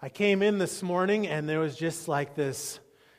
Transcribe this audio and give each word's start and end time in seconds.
I 0.00 0.08
came 0.08 0.42
in 0.42 0.58
this 0.58 0.80
morning 0.80 1.26
and 1.26 1.48
there 1.48 1.58
was 1.58 1.74
just 1.74 2.06
like 2.06 2.36
this 2.36 2.78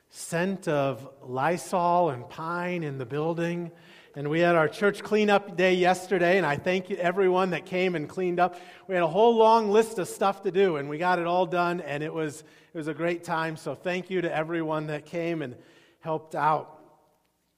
scent 0.09 0.69
of 0.69 1.09
Lysol 1.21 2.09
and 2.09 2.29
pine 2.29 2.83
in 2.83 2.97
the 2.97 3.05
building. 3.05 3.71
And 4.15 4.29
we 4.29 4.39
had 4.39 4.55
our 4.55 4.69
church 4.69 5.03
cleanup 5.03 5.57
day 5.57 5.73
yesterday, 5.73 6.37
and 6.37 6.45
I 6.45 6.55
thank 6.55 6.89
everyone 6.89 7.49
that 7.49 7.65
came 7.65 7.95
and 7.95 8.07
cleaned 8.07 8.39
up. 8.39 8.55
We 8.87 8.95
had 8.95 9.03
a 9.03 9.09
whole 9.09 9.35
long 9.35 9.71
list 9.71 9.99
of 9.99 10.07
stuff 10.07 10.41
to 10.43 10.51
do, 10.51 10.77
and 10.77 10.87
we 10.87 10.97
got 10.97 11.19
it 11.19 11.27
all 11.27 11.45
done, 11.45 11.81
and 11.81 12.01
it 12.01 12.13
was, 12.13 12.45
it 12.73 12.77
was 12.77 12.87
a 12.87 12.93
great 12.93 13.25
time. 13.25 13.57
So 13.57 13.75
thank 13.75 14.09
you 14.09 14.21
to 14.21 14.33
everyone 14.33 14.87
that 14.87 15.05
came 15.05 15.41
and 15.41 15.57
helped 15.99 16.33
out. 16.33 16.79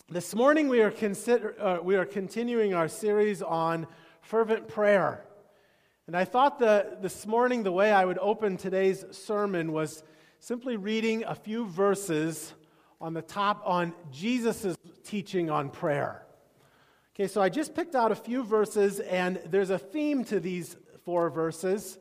This 0.09 0.33
morning 0.33 0.67
we 0.67 0.81
are, 0.81 0.89
consider, 0.89 1.55
uh, 1.61 1.77
we 1.83 1.95
are 1.95 2.05
continuing 2.05 2.73
our 2.73 2.87
series 2.87 3.43
on 3.43 3.85
fervent 4.21 4.67
prayer. 4.67 5.23
And 6.07 6.17
I 6.17 6.25
thought 6.25 6.59
that 6.59 7.01
this 7.01 7.27
morning 7.27 7.63
the 7.63 7.71
way 7.71 7.91
I 7.91 8.05
would 8.05 8.17
open 8.19 8.57
today's 8.57 9.05
sermon 9.11 9.71
was 9.71 10.03
simply 10.39 10.75
reading 10.75 11.23
a 11.23 11.35
few 11.35 11.67
verses 11.67 12.53
on 12.99 13.13
the 13.13 13.21
top 13.21 13.61
on 13.65 13.93
Jesus' 14.11 14.75
teaching 15.03 15.49
on 15.51 15.69
prayer. 15.69 16.25
Okay, 17.13 17.27
so 17.27 17.41
I 17.41 17.49
just 17.49 17.75
picked 17.75 17.93
out 17.93 18.11
a 18.11 18.15
few 18.15 18.43
verses, 18.43 18.99
and 18.99 19.39
there's 19.45 19.69
a 19.69 19.77
theme 19.77 20.23
to 20.25 20.39
these 20.39 20.75
four 21.05 21.29
verses, 21.29 21.99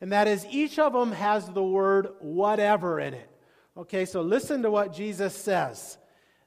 and 0.00 0.12
that 0.12 0.28
is 0.28 0.46
each 0.50 0.78
of 0.78 0.92
them 0.92 1.10
has 1.12 1.48
the 1.48 1.62
word 1.62 2.10
whatever 2.20 3.00
in 3.00 3.14
it. 3.14 3.30
Okay, 3.76 4.04
so 4.04 4.22
listen 4.22 4.62
to 4.62 4.70
what 4.70 4.92
Jesus 4.92 5.34
says. 5.34 5.98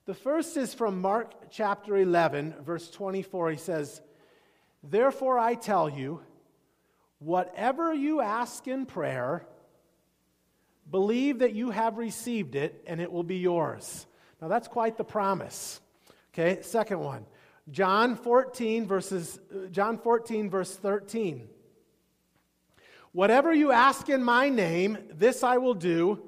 The 0.06 0.14
first 0.14 0.56
is 0.56 0.74
from 0.74 1.02
Mark 1.02 1.52
chapter 1.52 1.98
11, 1.98 2.56
verse 2.62 2.90
24. 2.90 3.52
He 3.52 3.58
says, 3.58 4.02
Therefore 4.82 5.38
I 5.38 5.56
tell 5.56 5.90
you, 5.90 6.22
Whatever 7.20 7.94
you 7.94 8.22
ask 8.22 8.68
in 8.68 8.86
prayer, 8.86 9.46
believe 10.90 11.40
that 11.40 11.54
you 11.54 11.72
have 11.72 11.98
received 11.98 12.56
it 12.56 12.84
and 12.86 13.02
it 13.02 13.12
will 13.12 13.24
be 13.24 13.38
yours. 13.38 14.06
Now 14.42 14.48
that's 14.48 14.68
quite 14.68 14.98
the 14.98 15.04
promise. 15.04 15.82
Okay, 16.34 16.62
second 16.62 17.00
one. 17.00 17.26
John 17.72 18.16
14 18.16 18.86
verses 18.86 19.40
John 19.72 19.98
14 19.98 20.50
verse 20.50 20.76
13. 20.76 21.48
Whatever 23.12 23.52
you 23.54 23.72
ask 23.72 24.10
in 24.10 24.24
my 24.24 24.50
name, 24.50 24.98
this 25.12 25.44
I 25.44 25.58
will 25.58 25.74
do, 25.74 26.22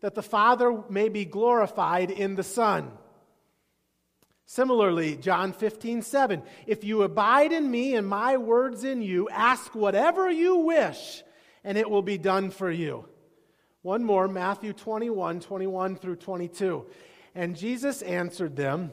that 0.00 0.14
the 0.14 0.22
Father 0.22 0.84
may 0.88 1.08
be 1.08 1.24
glorified 1.24 2.12
in 2.12 2.36
the 2.36 2.44
Son. 2.44 2.92
Similarly, 4.50 5.16
John 5.16 5.52
15, 5.52 6.00
7. 6.00 6.42
If 6.66 6.82
you 6.82 7.02
abide 7.02 7.52
in 7.52 7.70
me 7.70 7.94
and 7.96 8.06
my 8.06 8.38
words 8.38 8.82
in 8.82 9.02
you, 9.02 9.28
ask 9.28 9.74
whatever 9.74 10.30
you 10.30 10.56
wish, 10.56 11.22
and 11.64 11.76
it 11.76 11.90
will 11.90 12.00
be 12.00 12.16
done 12.16 12.50
for 12.50 12.70
you. 12.70 13.04
One 13.82 14.02
more, 14.02 14.26
Matthew 14.26 14.72
21, 14.72 15.40
21 15.40 15.96
through 15.96 16.16
22. 16.16 16.86
And 17.34 17.56
Jesus 17.58 18.00
answered 18.00 18.56
them, 18.56 18.92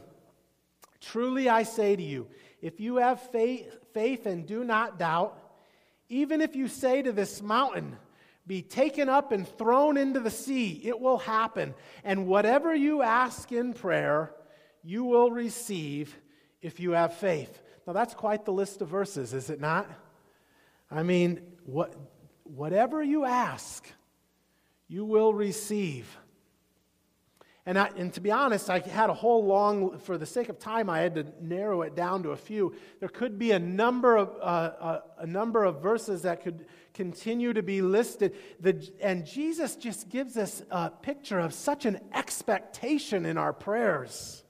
Truly 1.00 1.48
I 1.48 1.64
say 1.64 1.96
to 1.96 2.04
you, 2.04 2.28
if 2.62 2.82
you 2.82 2.98
have 2.98 3.22
faith, 3.32 3.78
faith 3.94 4.26
and 4.26 4.46
do 4.46 4.66
not 4.66 5.00
doubt, 5.00 5.40
even 6.10 6.42
if 6.42 6.58
you 6.58 6.68
say 6.68 7.02
to 7.02 7.14
this 7.14 7.42
mountain, 7.42 7.96
be 8.46 8.62
taken 8.62 9.08
up 9.08 9.32
and 9.32 9.48
thrown 9.48 9.96
into 9.96 10.20
the 10.20 10.30
sea, 10.30 10.82
it 10.84 11.00
will 11.00 11.18
happen. 11.18 11.74
And 12.04 12.28
whatever 12.28 12.76
you 12.76 13.02
ask 13.02 13.54
in 13.54 13.72
prayer, 13.72 14.34
you 14.86 15.04
will 15.04 15.32
receive 15.32 16.16
if 16.62 16.80
you 16.80 16.92
have 16.92 17.16
faith. 17.16 17.62
Now, 17.88 17.94
that's 17.94 18.14
quite 18.14 18.46
the 18.46 18.54
list 18.54 18.82
of 18.82 18.88
verses, 18.88 19.34
is 19.34 19.50
it 19.50 19.60
not? 19.60 19.90
I 20.92 21.02
mean, 21.02 21.42
what, 21.66 21.96
whatever 22.44 23.02
you 23.02 23.26
ask, 23.26 23.86
you 24.88 25.04
will 25.04 25.34
receive. 25.34 26.16
And, 27.66 27.80
I, 27.80 27.90
and 27.98 28.14
to 28.14 28.22
be 28.22 28.30
honest, 28.30 28.70
I 28.70 28.78
had 28.78 29.10
a 29.10 29.14
whole 29.14 29.44
long, 29.44 29.98
for 29.98 30.20
the 30.20 30.26
sake 30.28 30.50
of 30.50 30.60
time, 30.60 30.88
I 30.88 31.00
had 31.00 31.16
to 31.16 31.26
narrow 31.42 31.82
it 31.82 31.96
down 31.96 32.22
to 32.22 32.30
a 32.30 32.38
few. 32.38 32.76
There 33.00 33.10
could 33.10 33.40
be 33.40 33.54
a 33.54 33.60
number 33.60 34.18
of, 34.18 34.30
uh, 34.40 34.44
uh, 34.44 35.02
a 35.18 35.26
number 35.26 35.64
of 35.64 35.82
verses 35.82 36.22
that 36.22 36.44
could 36.44 36.68
continue 36.94 37.54
to 37.54 37.64
be 37.64 37.82
listed. 37.82 38.36
The, 38.60 38.88
and 39.02 39.26
Jesus 39.26 39.76
just 39.76 40.10
gives 40.10 40.38
us 40.38 40.62
a 40.70 40.92
picture 40.92 41.40
of 41.40 41.56
such 41.56 41.88
an 41.88 42.00
expectation 42.14 43.26
in 43.26 43.40
our 43.40 43.52
prayers. 43.52 44.44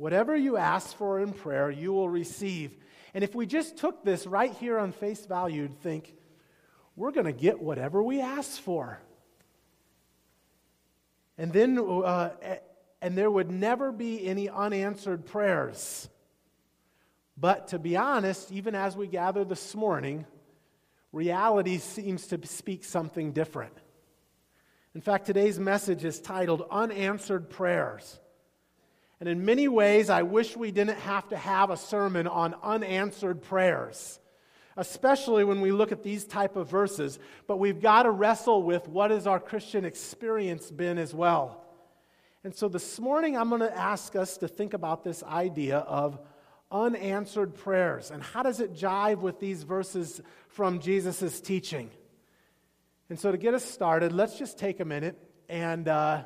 Whatever 0.00 0.34
you 0.34 0.56
ask 0.56 0.96
for 0.96 1.20
in 1.20 1.34
prayer, 1.34 1.70
you 1.70 1.92
will 1.92 2.08
receive. 2.08 2.74
And 3.12 3.22
if 3.22 3.34
we 3.34 3.44
just 3.44 3.76
took 3.76 4.02
this 4.02 4.26
right 4.26 4.50
here 4.54 4.78
on 4.78 4.92
face 4.92 5.26
value, 5.26 5.60
you'd 5.60 5.82
think, 5.82 6.14
we're 6.96 7.10
going 7.10 7.26
to 7.26 7.34
get 7.34 7.60
whatever 7.60 8.02
we 8.02 8.22
ask 8.22 8.62
for. 8.62 8.98
And 11.36 11.52
then, 11.52 11.78
uh, 11.78 12.30
and 13.02 13.14
there 13.14 13.30
would 13.30 13.50
never 13.50 13.92
be 13.92 14.26
any 14.26 14.48
unanswered 14.48 15.26
prayers. 15.26 16.08
But 17.36 17.68
to 17.68 17.78
be 17.78 17.98
honest, 17.98 18.50
even 18.52 18.74
as 18.74 18.96
we 18.96 19.06
gather 19.06 19.44
this 19.44 19.74
morning, 19.74 20.24
reality 21.12 21.76
seems 21.76 22.26
to 22.28 22.40
speak 22.46 22.84
something 22.84 23.32
different. 23.32 23.76
In 24.94 25.02
fact, 25.02 25.26
today's 25.26 25.60
message 25.60 26.06
is 26.06 26.20
titled 26.20 26.66
Unanswered 26.70 27.50
Prayers. 27.50 28.18
And 29.20 29.28
in 29.28 29.44
many 29.44 29.68
ways, 29.68 30.08
I 30.08 30.22
wish 30.22 30.56
we 30.56 30.70
didn't 30.72 30.98
have 31.00 31.28
to 31.28 31.36
have 31.36 31.68
a 31.68 31.76
sermon 31.76 32.26
on 32.26 32.54
unanswered 32.62 33.42
prayers, 33.42 34.18
especially 34.78 35.44
when 35.44 35.60
we 35.60 35.72
look 35.72 35.92
at 35.92 36.02
these 36.02 36.24
type 36.24 36.56
of 36.56 36.70
verses. 36.70 37.18
But 37.46 37.58
we've 37.58 37.82
got 37.82 38.04
to 38.04 38.10
wrestle 38.10 38.62
with 38.62 38.88
what 38.88 39.10
has 39.10 39.26
our 39.26 39.38
Christian 39.38 39.84
experience 39.84 40.70
been 40.70 40.96
as 40.96 41.12
well. 41.12 41.62
And 42.44 42.54
so 42.54 42.68
this 42.68 42.98
morning, 42.98 43.36
I'm 43.36 43.50
going 43.50 43.60
to 43.60 43.76
ask 43.76 44.16
us 44.16 44.38
to 44.38 44.48
think 44.48 44.72
about 44.72 45.04
this 45.04 45.22
idea 45.22 45.76
of 45.76 46.18
unanswered 46.72 47.54
prayers 47.56 48.10
and 48.10 48.22
how 48.22 48.42
does 48.42 48.60
it 48.60 48.72
jive 48.72 49.18
with 49.18 49.38
these 49.38 49.64
verses 49.64 50.22
from 50.48 50.80
Jesus' 50.80 51.42
teaching. 51.42 51.90
And 53.10 53.20
so 53.20 53.32
to 53.32 53.36
get 53.36 53.52
us 53.52 53.64
started, 53.64 54.12
let's 54.12 54.38
just 54.38 54.58
take 54.58 54.80
a 54.80 54.86
minute 54.86 55.18
and. 55.50 55.86
Uh, 55.86 56.22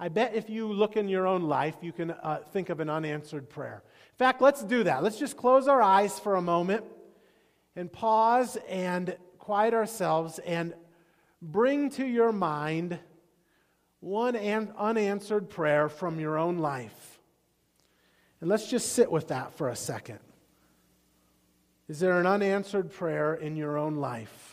I 0.00 0.08
bet 0.08 0.34
if 0.34 0.48
you 0.48 0.72
look 0.72 0.96
in 0.96 1.08
your 1.08 1.26
own 1.26 1.42
life, 1.42 1.76
you 1.82 1.92
can 1.92 2.12
uh, 2.12 2.38
think 2.52 2.68
of 2.68 2.78
an 2.80 2.88
unanswered 2.88 3.48
prayer. 3.48 3.82
In 4.12 4.16
fact, 4.16 4.40
let's 4.40 4.62
do 4.62 4.84
that. 4.84 5.02
Let's 5.02 5.18
just 5.18 5.36
close 5.36 5.66
our 5.66 5.82
eyes 5.82 6.18
for 6.18 6.36
a 6.36 6.42
moment 6.42 6.84
and 7.74 7.92
pause 7.92 8.56
and 8.68 9.16
quiet 9.38 9.74
ourselves 9.74 10.38
and 10.40 10.74
bring 11.42 11.90
to 11.90 12.06
your 12.06 12.32
mind 12.32 12.98
one 14.00 14.36
an- 14.36 14.72
unanswered 14.78 15.50
prayer 15.50 15.88
from 15.88 16.20
your 16.20 16.38
own 16.38 16.58
life. 16.58 17.18
And 18.40 18.48
let's 18.48 18.70
just 18.70 18.92
sit 18.92 19.10
with 19.10 19.28
that 19.28 19.54
for 19.54 19.68
a 19.68 19.76
second. 19.76 20.20
Is 21.88 21.98
there 21.98 22.20
an 22.20 22.26
unanswered 22.26 22.92
prayer 22.92 23.34
in 23.34 23.56
your 23.56 23.78
own 23.78 23.96
life? 23.96 24.47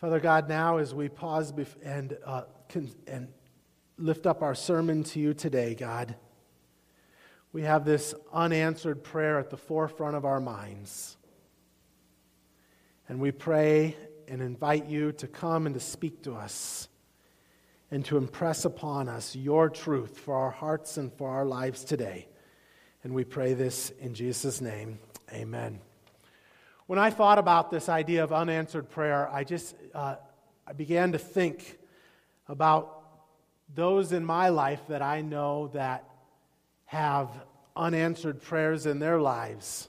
Father 0.00 0.18
God, 0.18 0.48
now 0.48 0.78
as 0.78 0.94
we 0.94 1.10
pause 1.10 1.52
and, 1.82 2.16
uh, 2.24 2.44
and 3.06 3.28
lift 3.98 4.26
up 4.26 4.40
our 4.40 4.54
sermon 4.54 5.04
to 5.04 5.20
you 5.20 5.34
today, 5.34 5.74
God, 5.74 6.14
we 7.52 7.62
have 7.62 7.84
this 7.84 8.14
unanswered 8.32 9.04
prayer 9.04 9.38
at 9.38 9.50
the 9.50 9.58
forefront 9.58 10.16
of 10.16 10.24
our 10.24 10.40
minds. 10.40 11.18
And 13.08 13.20
we 13.20 13.30
pray 13.30 13.94
and 14.26 14.40
invite 14.40 14.86
you 14.86 15.12
to 15.12 15.26
come 15.26 15.66
and 15.66 15.74
to 15.74 15.80
speak 15.80 16.22
to 16.22 16.32
us 16.34 16.88
and 17.90 18.02
to 18.06 18.16
impress 18.16 18.64
upon 18.64 19.06
us 19.06 19.36
your 19.36 19.68
truth 19.68 20.16
for 20.16 20.34
our 20.34 20.50
hearts 20.50 20.96
and 20.96 21.12
for 21.12 21.28
our 21.28 21.44
lives 21.44 21.84
today. 21.84 22.26
And 23.04 23.12
we 23.12 23.24
pray 23.24 23.52
this 23.52 23.90
in 24.00 24.14
Jesus' 24.14 24.62
name. 24.62 24.98
Amen. 25.30 25.89
When 26.90 26.98
I 26.98 27.10
thought 27.10 27.38
about 27.38 27.70
this 27.70 27.88
idea 27.88 28.24
of 28.24 28.32
unanswered 28.32 28.90
prayer, 28.90 29.28
I 29.32 29.44
just 29.44 29.76
uh, 29.94 30.16
I 30.66 30.72
began 30.72 31.12
to 31.12 31.18
think 31.18 31.78
about 32.48 33.04
those 33.72 34.10
in 34.10 34.24
my 34.24 34.48
life 34.48 34.80
that 34.88 35.00
I 35.00 35.20
know 35.20 35.68
that 35.68 36.10
have 36.86 37.28
unanswered 37.76 38.42
prayers 38.42 38.86
in 38.86 38.98
their 38.98 39.20
lives. 39.20 39.88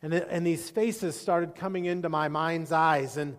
And, 0.00 0.14
and 0.14 0.46
these 0.46 0.70
faces 0.70 1.14
started 1.14 1.54
coming 1.54 1.84
into 1.84 2.08
my 2.08 2.28
mind's 2.28 2.72
eyes. 2.72 3.18
And 3.18 3.36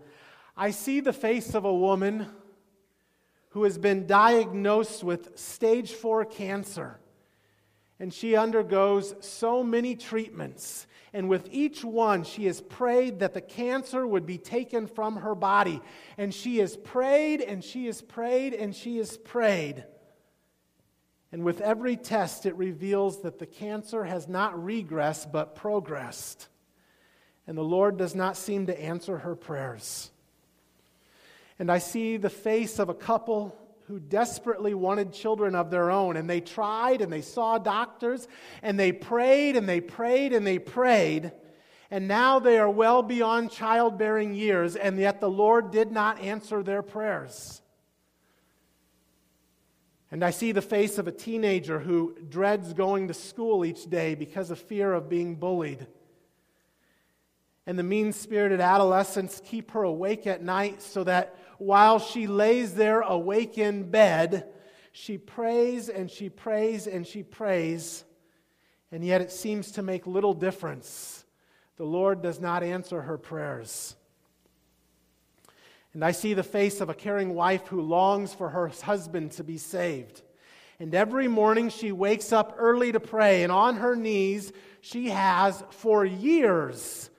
I 0.56 0.70
see 0.70 1.00
the 1.00 1.12
face 1.12 1.56
of 1.56 1.66
a 1.66 1.74
woman 1.74 2.28
who 3.50 3.64
has 3.64 3.80
been 3.80 4.06
diagnosed 4.06 5.04
with 5.04 5.40
stage 5.40 5.92
four 5.92 6.24
cancer. 6.24 7.00
And 8.04 8.14
she 8.14 8.36
undergoes 8.36 9.16
so 9.22 9.64
many 9.64 9.96
treatments. 9.96 10.88
And 11.14 11.30
with 11.30 11.48
each 11.50 11.86
one, 11.86 12.26
she 12.26 12.48
has 12.48 12.60
prayed 12.60 13.20
that 13.20 13.34
the 13.34 13.40
cancer 13.40 14.06
would 14.06 14.26
be 14.26 14.38
taken 14.38 14.88
from 14.88 15.16
her 15.16 15.34
body. 15.34 15.82
And 16.18 16.34
she 16.34 16.58
has 16.58 16.76
prayed 16.76 17.40
and 17.40 17.64
she 17.64 17.86
has 17.86 18.02
prayed 18.02 18.56
and 18.56 18.76
she 18.76 18.98
has 18.98 19.16
prayed. 19.16 19.86
And 21.32 21.46
with 21.46 21.62
every 21.62 21.96
test, 21.96 22.46
it 22.46 22.58
reveals 22.58 23.22
that 23.22 23.40
the 23.40 23.46
cancer 23.46 24.04
has 24.04 24.28
not 24.28 24.54
regressed 24.54 25.32
but 25.32 25.56
progressed. 25.56 26.50
And 27.48 27.58
the 27.58 27.64
Lord 27.64 27.96
does 27.96 28.16
not 28.16 28.36
seem 28.36 28.66
to 28.66 28.82
answer 28.82 29.20
her 29.20 29.34
prayers. 29.34 30.12
And 31.58 31.72
I 31.72 31.78
see 31.78 32.18
the 32.18 32.30
face 32.30 32.80
of 32.80 32.90
a 32.90 32.94
couple 32.94 33.58
who 33.88 34.00
desperately 34.00 34.74
wanted 34.74 35.14
children 35.14 35.56
of 35.56 35.70
their 35.70 35.92
own. 35.92 36.18
And 36.18 36.30
they 36.30 36.42
tried 36.42 37.02
and 37.02 37.12
they 37.12 37.22
saw 37.22 37.58
doctors 37.58 38.28
and 38.62 38.80
they 38.80 38.92
prayed 38.92 39.56
and 39.56 39.68
they 39.68 39.82
prayed 39.82 40.34
and 40.34 40.46
they 40.46 40.60
prayed. 40.60 41.32
And 41.92 42.08
now 42.08 42.40
they 42.40 42.58
are 42.58 42.70
well 42.70 43.04
beyond 43.04 43.52
childbearing 43.52 44.34
years, 44.34 44.76
and 44.76 44.98
yet 44.98 45.20
the 45.20 45.30
Lord 45.30 45.70
did 45.70 45.92
not 45.92 46.20
answer 46.22 46.64
their 46.64 46.82
prayers. 46.82 47.62
And 50.10 50.24
I 50.24 50.32
see 50.32 50.52
the 50.52 50.62
face 50.62 50.98
of 50.98 51.08
a 51.08 51.12
teenager 51.12 51.80
who 51.80 52.16
dreads 52.30 52.74
going 52.74 53.10
to 53.10 53.14
school 53.14 53.64
each 53.64 53.90
day 53.90 54.16
because 54.16 54.50
of 54.50 54.60
fear 54.60 54.92
of 54.92 55.08
being 55.10 55.36
bullied. 55.36 55.86
And 57.66 57.80
the 57.80 57.84
mean 57.84 58.12
spirited 58.12 58.60
adolescents 58.60 59.42
keep 59.46 59.72
her 59.72 59.84
awake 59.84 60.28
at 60.28 60.44
night 60.44 60.82
so 60.82 61.04
that 61.04 61.36
while 61.64 62.00
she 62.00 62.28
lays 62.28 62.76
there 62.76 63.02
awake 63.02 63.58
in 63.58 63.90
bed, 63.90 64.48
she 64.92 65.18
prays 65.18 65.90
and 65.90 66.10
she 66.12 66.30
prays 66.30 66.88
and 66.88 67.08
she 67.08 67.24
prays, 67.24 68.04
and 68.92 69.04
yet 69.04 69.22
it 69.22 69.32
seems 69.32 69.72
to 69.72 69.82
make 69.82 70.06
little 70.06 70.34
difference. 70.34 71.26
The 71.78 71.86
Lord 71.86 72.22
does 72.22 72.40
not 72.40 72.64
answer 72.64 73.02
her 73.02 73.18
prayers. 73.18 73.96
And 75.94 76.04
I 76.04 76.12
see 76.12 76.34
the 76.34 76.44
face 76.44 76.82
of 76.82 76.90
a 76.90 76.94
caring 76.94 77.34
wife 77.34 77.68
who 77.68 77.82
longs 77.82 78.34
for 78.34 78.50
her 78.50 78.68
husband 78.68 79.32
to 79.34 79.44
be 79.44 79.58
saved. 79.58 80.22
And 80.80 80.94
every 80.94 81.28
morning 81.28 81.70
she 81.70 81.92
wakes 81.92 82.32
up 82.32 82.56
early 82.58 82.92
to 82.92 83.00
pray, 83.00 83.44
and 83.44 83.52
on 83.52 83.78
her 83.78 83.96
knees 83.96 84.52
she 84.82 85.10
has, 85.10 85.64
for 85.70 86.04
years, 86.04 87.10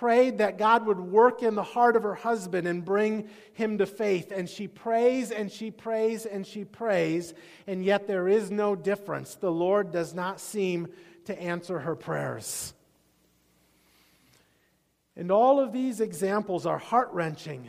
prayed 0.00 0.38
that 0.38 0.56
God 0.56 0.86
would 0.86 0.98
work 0.98 1.42
in 1.42 1.54
the 1.54 1.62
heart 1.62 1.94
of 1.94 2.04
her 2.04 2.14
husband 2.14 2.66
and 2.66 2.82
bring 2.82 3.28
him 3.52 3.76
to 3.76 3.84
faith. 3.84 4.32
And 4.34 4.48
she 4.48 4.66
prays 4.66 5.30
and 5.30 5.52
she 5.52 5.70
prays 5.70 6.24
and 6.24 6.46
she 6.46 6.64
prays, 6.64 7.34
and 7.66 7.84
yet 7.84 8.06
there 8.06 8.26
is 8.26 8.50
no 8.50 8.74
difference. 8.74 9.34
The 9.34 9.52
Lord 9.52 9.92
does 9.92 10.14
not 10.14 10.40
seem 10.40 10.88
to 11.26 11.38
answer 11.38 11.80
her 11.80 11.94
prayers. 11.94 12.72
And 15.16 15.30
all 15.30 15.60
of 15.60 15.70
these 15.70 16.00
examples 16.00 16.64
are 16.64 16.78
heart 16.78 17.10
wrenching. 17.12 17.68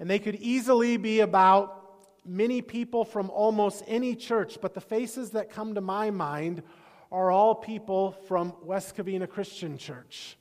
And 0.00 0.10
they 0.10 0.18
could 0.18 0.34
easily 0.34 0.96
be 0.96 1.20
about 1.20 2.08
many 2.26 2.62
people 2.62 3.04
from 3.04 3.30
almost 3.30 3.84
any 3.86 4.16
church, 4.16 4.58
but 4.60 4.74
the 4.74 4.80
faces 4.80 5.30
that 5.30 5.50
come 5.50 5.76
to 5.76 5.80
my 5.80 6.10
mind 6.10 6.64
are 7.12 7.30
all 7.30 7.54
people 7.54 8.10
from 8.26 8.54
West 8.64 8.96
Covina 8.96 9.28
Christian 9.28 9.78
Church. 9.78 10.36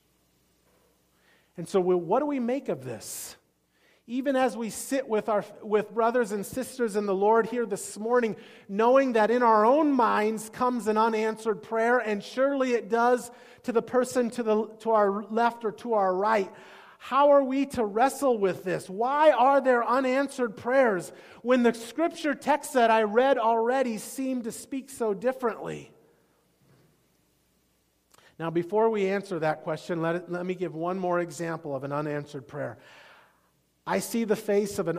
And 1.61 1.69
so, 1.69 1.79
what 1.79 2.21
do 2.21 2.25
we 2.25 2.39
make 2.39 2.69
of 2.69 2.83
this? 2.83 3.35
Even 4.07 4.35
as 4.35 4.57
we 4.57 4.71
sit 4.71 5.07
with, 5.07 5.29
our, 5.29 5.45
with 5.61 5.93
brothers 5.93 6.31
and 6.31 6.43
sisters 6.43 6.95
in 6.95 7.05
the 7.05 7.13
Lord 7.13 7.45
here 7.45 7.67
this 7.67 7.99
morning, 7.99 8.35
knowing 8.67 9.13
that 9.13 9.29
in 9.29 9.43
our 9.43 9.63
own 9.63 9.91
minds 9.91 10.49
comes 10.49 10.87
an 10.87 10.97
unanswered 10.97 11.61
prayer, 11.61 11.99
and 11.99 12.23
surely 12.23 12.73
it 12.73 12.89
does 12.89 13.29
to 13.61 13.71
the 13.71 13.81
person 13.83 14.31
to, 14.31 14.41
the, 14.41 14.65
to 14.79 14.89
our 14.89 15.21
left 15.29 15.63
or 15.63 15.71
to 15.73 15.93
our 15.93 16.15
right. 16.15 16.51
How 16.97 17.29
are 17.29 17.43
we 17.43 17.67
to 17.67 17.85
wrestle 17.85 18.39
with 18.39 18.63
this? 18.63 18.89
Why 18.89 19.29
are 19.29 19.61
there 19.61 19.87
unanswered 19.87 20.57
prayers 20.57 21.13
when 21.43 21.61
the 21.61 21.75
scripture 21.75 22.33
text 22.33 22.73
that 22.73 22.89
I 22.89 23.03
read 23.03 23.37
already 23.37 23.99
seem 23.99 24.41
to 24.41 24.51
speak 24.51 24.89
so 24.89 25.13
differently? 25.13 25.91
Now, 28.41 28.49
before 28.49 28.89
we 28.89 29.07
answer 29.07 29.37
that 29.37 29.61
question, 29.61 30.01
let, 30.01 30.15
it, 30.15 30.31
let 30.31 30.47
me 30.47 30.55
give 30.55 30.73
one 30.73 30.97
more 30.97 31.19
example 31.19 31.75
of 31.75 31.83
an 31.83 31.91
unanswered 31.91 32.47
prayer. 32.47 32.79
I 33.85 33.99
see 33.99 34.23
the 34.23 34.35
face 34.35 34.79
of, 34.79 34.87
an, 34.87 34.97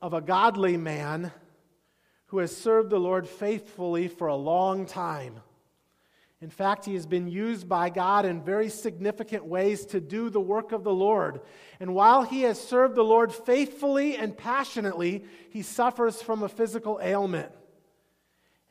of 0.00 0.14
a 0.14 0.20
godly 0.20 0.76
man 0.76 1.32
who 2.26 2.38
has 2.38 2.56
served 2.56 2.90
the 2.90 3.00
Lord 3.00 3.26
faithfully 3.28 4.06
for 4.06 4.28
a 4.28 4.36
long 4.36 4.86
time. 4.86 5.40
In 6.40 6.50
fact, 6.50 6.84
he 6.84 6.94
has 6.94 7.04
been 7.04 7.26
used 7.26 7.68
by 7.68 7.90
God 7.90 8.26
in 8.26 8.40
very 8.40 8.68
significant 8.68 9.44
ways 9.44 9.86
to 9.86 10.00
do 10.00 10.30
the 10.30 10.40
work 10.40 10.70
of 10.70 10.84
the 10.84 10.94
Lord. 10.94 11.40
And 11.80 11.96
while 11.96 12.22
he 12.22 12.42
has 12.42 12.60
served 12.60 12.94
the 12.94 13.02
Lord 13.02 13.32
faithfully 13.32 14.16
and 14.16 14.38
passionately, 14.38 15.24
he 15.50 15.62
suffers 15.62 16.22
from 16.22 16.44
a 16.44 16.48
physical 16.48 17.00
ailment. 17.02 17.50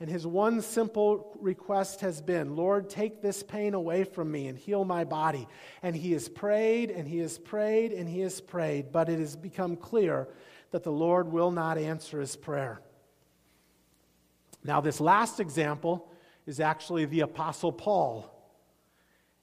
And 0.03 0.11
his 0.11 0.27
one 0.27 0.61
simple 0.61 1.31
request 1.39 2.01
has 2.01 2.21
been, 2.21 2.57
Lord, 2.57 2.89
take 2.89 3.21
this 3.21 3.41
pain 3.41 3.73
away 3.73 4.03
from 4.03 4.29
me 4.29 4.47
and 4.47 4.57
heal 4.57 4.83
my 4.83 5.05
body. 5.05 5.47
And 5.81 5.95
he 5.95 6.11
has 6.11 6.27
prayed 6.27 6.91
and 6.91 7.07
he 7.07 7.19
has 7.19 7.37
prayed 7.37 7.93
and 7.93 8.09
he 8.09 8.19
has 8.19 8.41
prayed, 8.41 8.91
but 8.91 9.07
it 9.07 9.17
has 9.19 9.37
become 9.37 9.77
clear 9.77 10.27
that 10.71 10.83
the 10.83 10.91
Lord 10.91 11.31
will 11.31 11.51
not 11.51 11.77
answer 11.77 12.19
his 12.19 12.35
prayer. 12.35 12.81
Now, 14.61 14.81
this 14.81 14.99
last 14.99 15.39
example 15.39 16.11
is 16.45 16.59
actually 16.59 17.05
the 17.05 17.21
Apostle 17.21 17.71
Paul. 17.71 18.29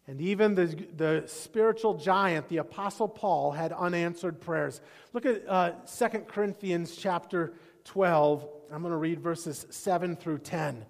And 0.06 0.20
even 0.20 0.54
the, 0.54 0.66
the 0.94 1.22
spiritual 1.24 1.94
giant, 1.94 2.50
the 2.50 2.58
Apostle 2.58 3.08
Paul, 3.08 3.52
had 3.52 3.72
unanswered 3.72 4.42
prayers. 4.42 4.82
Look 5.14 5.24
at 5.24 5.42
uh, 5.48 5.70
2 5.86 6.08
Corinthians 6.28 6.96
chapter 6.96 7.54
12. 7.84 8.46
I'm 8.72 8.82
going 8.82 8.92
to 8.92 8.98
read 8.98 9.20
verses 9.20 9.66
7 9.70 10.16
through 10.16 10.38
10. 10.38 10.84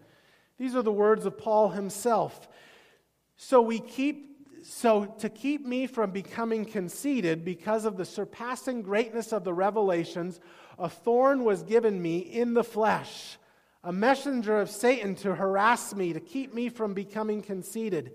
These 0.58 0.74
are 0.74 0.82
the 0.82 0.92
words 0.92 1.24
of 1.24 1.38
Paul 1.38 1.70
himself. 1.70 2.48
So 3.36 3.60
we 3.60 3.78
keep 3.78 4.28
so 4.62 5.06
to 5.20 5.30
keep 5.30 5.64
me 5.64 5.86
from 5.86 6.10
becoming 6.10 6.66
conceited 6.66 7.46
because 7.46 7.86
of 7.86 7.96
the 7.96 8.04
surpassing 8.04 8.82
greatness 8.82 9.32
of 9.32 9.42
the 9.42 9.54
revelations, 9.54 10.38
a 10.78 10.86
thorn 10.86 11.44
was 11.44 11.62
given 11.62 12.02
me 12.02 12.18
in 12.18 12.52
the 12.52 12.62
flesh 12.62 13.38
a 13.82 13.92
messenger 13.92 14.60
of 14.60 14.70
Satan 14.70 15.14
to 15.16 15.34
harass 15.34 15.94
me, 15.94 16.12
to 16.12 16.20
keep 16.20 16.52
me 16.52 16.68
from 16.68 16.92
becoming 16.92 17.40
conceited. 17.40 18.12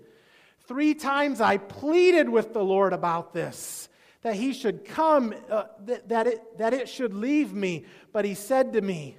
Three 0.66 0.94
times 0.94 1.40
I 1.40 1.56
pleaded 1.58 2.28
with 2.28 2.52
the 2.52 2.62
Lord 2.62 2.92
about 2.92 3.32
this, 3.32 3.88
that 4.22 4.34
he 4.34 4.52
should 4.52 4.84
come, 4.84 5.34
uh, 5.50 5.64
that, 5.84 6.08
that, 6.08 6.26
it, 6.26 6.58
that 6.58 6.72
it 6.72 6.88
should 6.88 7.14
leave 7.14 7.52
me. 7.52 7.84
But 8.12 8.24
he 8.24 8.34
said 8.34 8.72
to 8.74 8.80
me, 8.80 9.18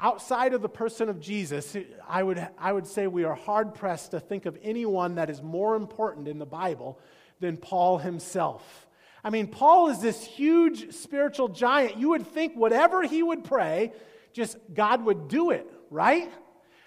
Outside 0.00 0.54
of 0.54 0.62
the 0.62 0.68
person 0.68 1.08
of 1.08 1.18
Jesus, 1.18 1.76
I 2.08 2.22
would, 2.22 2.46
I 2.56 2.72
would 2.72 2.86
say 2.86 3.08
we 3.08 3.24
are 3.24 3.34
hard 3.34 3.74
pressed 3.74 4.12
to 4.12 4.20
think 4.20 4.46
of 4.46 4.56
anyone 4.62 5.16
that 5.16 5.28
is 5.28 5.42
more 5.42 5.74
important 5.74 6.28
in 6.28 6.38
the 6.38 6.46
Bible 6.46 7.00
than 7.40 7.56
Paul 7.56 7.98
himself. 7.98 8.86
I 9.24 9.30
mean, 9.30 9.48
Paul 9.48 9.88
is 9.88 10.00
this 10.00 10.24
huge 10.24 10.94
spiritual 10.94 11.48
giant. 11.48 11.96
You 11.96 12.10
would 12.10 12.26
think 12.28 12.54
whatever 12.54 13.02
he 13.02 13.24
would 13.24 13.42
pray, 13.42 13.92
just 14.32 14.56
God 14.72 15.04
would 15.04 15.26
do 15.26 15.50
it, 15.50 15.68
right? 15.90 16.30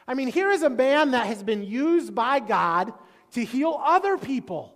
I 0.07 0.13
mean, 0.13 0.29
here 0.29 0.49
is 0.49 0.63
a 0.63 0.69
man 0.69 1.11
that 1.11 1.27
has 1.27 1.43
been 1.43 1.63
used 1.63 2.15
by 2.15 2.39
God 2.39 2.93
to 3.33 3.43
heal 3.43 3.79
other 3.83 4.17
people. 4.17 4.73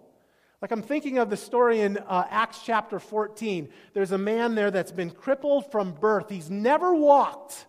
Like 0.62 0.72
I'm 0.72 0.82
thinking 0.82 1.20
of 1.20 1.30
the 1.30 1.38
story 1.38 1.82
in 1.82 1.98
uh, 1.98 2.26
Acts 2.30 2.60
chapter 2.66 3.00
14. 3.00 3.70
There's 3.94 4.12
a 4.12 4.18
man 4.18 4.56
there 4.56 4.72
that's 4.72 4.92
been 4.92 5.12
crippled 5.12 5.72
from 5.72 5.94
birth. 5.94 6.30
He's 6.30 6.50
never 6.50 6.94
walked. 6.94 7.66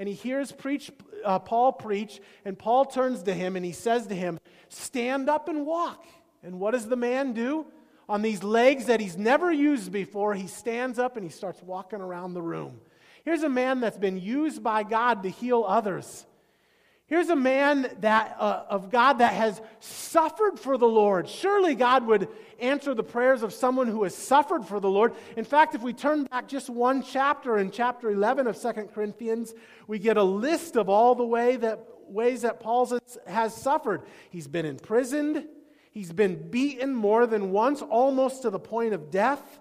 And 0.00 0.08
he 0.08 0.14
hears 0.14 0.50
preach, 0.50 0.90
uh, 1.26 1.38
Paul 1.40 1.74
preach, 1.74 2.22
and 2.46 2.58
Paul 2.58 2.86
turns 2.86 3.22
to 3.24 3.34
him 3.34 3.54
and 3.54 3.62
he 3.62 3.72
says 3.72 4.06
to 4.06 4.14
him, 4.14 4.40
Stand 4.70 5.28
up 5.28 5.46
and 5.46 5.66
walk. 5.66 6.06
And 6.42 6.58
what 6.58 6.70
does 6.70 6.88
the 6.88 6.96
man 6.96 7.34
do? 7.34 7.66
On 8.08 8.22
these 8.22 8.42
legs 8.42 8.86
that 8.86 8.98
he's 8.98 9.18
never 9.18 9.52
used 9.52 9.92
before, 9.92 10.32
he 10.34 10.46
stands 10.46 10.98
up 10.98 11.18
and 11.18 11.24
he 11.24 11.30
starts 11.30 11.62
walking 11.62 12.00
around 12.00 12.32
the 12.32 12.40
room. 12.40 12.80
Here's 13.26 13.42
a 13.42 13.48
man 13.50 13.80
that's 13.80 13.98
been 13.98 14.16
used 14.16 14.62
by 14.62 14.84
God 14.84 15.22
to 15.24 15.28
heal 15.28 15.66
others. 15.68 16.24
Here's 17.10 17.28
a 17.28 17.36
man 17.36 17.90
that, 18.00 18.36
uh, 18.38 18.62
of 18.68 18.88
God 18.88 19.14
that 19.14 19.34
has 19.34 19.60
suffered 19.80 20.60
for 20.60 20.78
the 20.78 20.86
Lord. 20.86 21.28
Surely 21.28 21.74
God 21.74 22.06
would 22.06 22.28
answer 22.60 22.94
the 22.94 23.02
prayers 23.02 23.42
of 23.42 23.52
someone 23.52 23.88
who 23.88 24.04
has 24.04 24.14
suffered 24.14 24.64
for 24.64 24.78
the 24.78 24.88
Lord. 24.88 25.14
In 25.36 25.44
fact, 25.44 25.74
if 25.74 25.82
we 25.82 25.92
turn 25.92 26.22
back 26.24 26.46
just 26.46 26.70
one 26.70 27.02
chapter 27.02 27.58
in 27.58 27.72
chapter 27.72 28.12
11 28.12 28.46
of 28.46 28.56
Second 28.56 28.92
Corinthians, 28.94 29.54
we 29.88 29.98
get 29.98 30.16
a 30.16 30.22
list 30.22 30.76
of 30.76 30.88
all 30.88 31.16
the 31.16 31.26
way 31.26 31.56
that, 31.56 31.84
ways 32.06 32.42
that 32.42 32.60
Paul 32.60 33.00
has 33.26 33.54
suffered. 33.54 34.02
He's 34.30 34.46
been 34.46 34.64
imprisoned, 34.64 35.48
He's 35.90 36.12
been 36.12 36.50
beaten 36.50 36.94
more 36.94 37.26
than 37.26 37.50
once, 37.50 37.82
almost 37.82 38.42
to 38.42 38.50
the 38.50 38.60
point 38.60 38.94
of 38.94 39.10
death. 39.10 39.58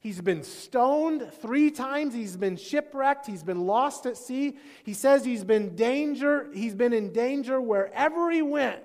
He's 0.00 0.20
been 0.20 0.44
stoned 0.44 1.28
three 1.42 1.70
times. 1.70 2.14
He's 2.14 2.36
been 2.36 2.56
shipwrecked. 2.56 3.26
He's 3.26 3.42
been 3.42 3.66
lost 3.66 4.06
at 4.06 4.16
sea. 4.16 4.56
He 4.84 4.94
says 4.94 5.24
he's 5.24 5.42
been 5.42 5.74
danger. 5.74 6.48
He's 6.54 6.74
been 6.74 6.92
in 6.92 7.12
danger 7.12 7.60
wherever 7.60 8.30
he 8.30 8.42
went. 8.42 8.80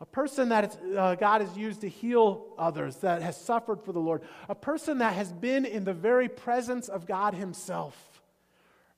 A 0.00 0.06
person 0.06 0.48
that 0.48 0.78
uh, 0.96 1.14
God 1.14 1.40
has 1.40 1.56
used 1.56 1.82
to 1.82 1.88
heal 1.88 2.46
others, 2.58 2.96
that 2.96 3.22
has 3.22 3.40
suffered 3.40 3.82
for 3.82 3.92
the 3.92 4.00
Lord. 4.00 4.22
A 4.48 4.54
person 4.54 4.98
that 4.98 5.14
has 5.14 5.32
been 5.32 5.64
in 5.64 5.84
the 5.84 5.94
very 5.94 6.28
presence 6.28 6.88
of 6.88 7.06
God 7.06 7.34
Himself. 7.34 8.22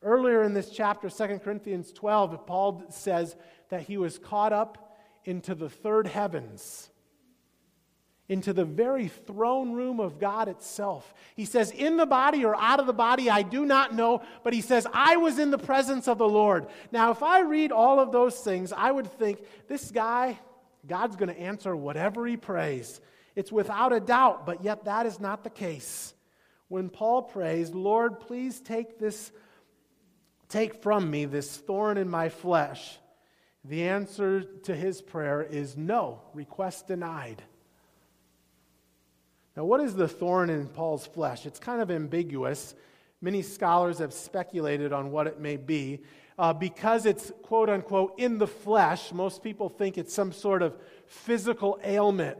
Earlier 0.03 0.43
in 0.43 0.55
this 0.55 0.71
chapter, 0.71 1.11
2 1.11 1.41
Corinthians 1.41 1.93
12, 1.93 2.47
Paul 2.47 2.85
says 2.91 3.35
that 3.69 3.83
he 3.83 3.97
was 3.97 4.19
caught 4.19 4.53
up 4.53 4.97
into 5.25 5.55
the 5.55 5.69
third 5.69 6.07
heavens 6.07 6.91
into 8.29 8.53
the 8.53 8.65
very 8.65 9.09
throne 9.09 9.73
room 9.73 10.01
of 10.01 10.19
God 10.19 10.49
itself. 10.49 11.15
He 11.37 11.45
says, 11.45 11.71
In 11.71 11.97
the 11.97 12.07
body 12.07 12.45
or 12.45 12.57
out 12.57 12.81
of 12.81 12.87
the 12.87 12.93
body, 12.93 13.31
I 13.31 13.43
do 13.43 13.65
not 13.65 13.95
know, 13.95 14.23
but 14.43 14.53
he 14.53 14.61
says, 14.61 14.87
I 14.93 15.17
was 15.17 15.39
in 15.39 15.51
the 15.51 15.59
presence 15.59 16.09
of 16.09 16.19
the 16.19 16.29
Lord. 16.29 16.67
Now, 16.91 17.13
if 17.13 17.23
I 17.23 17.41
read 17.41 17.71
all 17.71 18.01
of 18.01 18.11
those 18.11 18.37
things, 18.41 18.73
I 18.73 18.91
would 18.91 19.07
think 19.19 19.39
this 19.69 19.91
guy, 19.91 20.39
God's 20.87 21.17
going 21.17 21.29
to 21.29 21.41
answer 21.41 21.77
whatever 21.77 22.27
he 22.27 22.37
prays. 22.37 23.01
It's 23.37 23.53
without 23.53 23.93
a 23.93 24.01
doubt, 24.01 24.45
but 24.45 24.65
yet 24.65 24.87
that 24.87 25.07
is 25.07 25.21
not 25.21 25.45
the 25.45 25.51
case. 25.51 26.15
When 26.69 26.89
Paul 26.89 27.23
prays, 27.23 27.71
Lord, 27.71 28.19
please 28.19 28.61
take 28.61 28.99
this, 28.99 29.31
take 30.49 30.83
from 30.83 31.09
me 31.09 31.27
this 31.27 31.57
thorn 31.57 31.97
in 31.97 32.09
my 32.09 32.29
flesh, 32.29 32.99
the 33.65 33.89
answer 33.89 34.43
to 34.65 34.75
his 34.75 35.01
prayer 35.01 35.43
is 35.43 35.77
no, 35.77 36.23
request 36.35 36.89
denied. 36.89 37.43
Now, 39.57 39.65
what 39.65 39.81
is 39.81 39.95
the 39.95 40.07
thorn 40.07 40.51
in 40.51 40.67
Paul's 40.67 41.07
flesh? 41.07 41.47
It's 41.47 41.59
kind 41.59 41.81
of 41.81 41.91
ambiguous. 41.91 42.75
Many 43.23 43.41
scholars 43.41 43.99
have 43.99 44.13
speculated 44.13 44.93
on 44.93 45.11
what 45.11 45.27
it 45.27 45.41
may 45.41 45.57
be. 45.57 46.01
Uh, 46.39 46.53
because 46.53 47.07
it's 47.07 47.33
quote 47.43 47.71
unquote 47.71 48.19
in 48.19 48.37
the 48.37 48.47
flesh, 48.47 49.11
most 49.13 49.43
people 49.43 49.71
think 49.71 49.97
it's 49.97 50.13
some 50.13 50.31
sort 50.31 50.61
of 50.61 50.77
physical 51.07 51.81
ailment. 51.83 52.37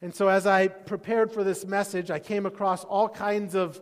And 0.00 0.14
so, 0.14 0.28
as 0.28 0.46
I 0.46 0.68
prepared 0.68 1.32
for 1.32 1.42
this 1.42 1.66
message, 1.66 2.08
I 2.12 2.20
came 2.20 2.46
across 2.46 2.84
all 2.84 3.08
kinds 3.08 3.56
of 3.56 3.80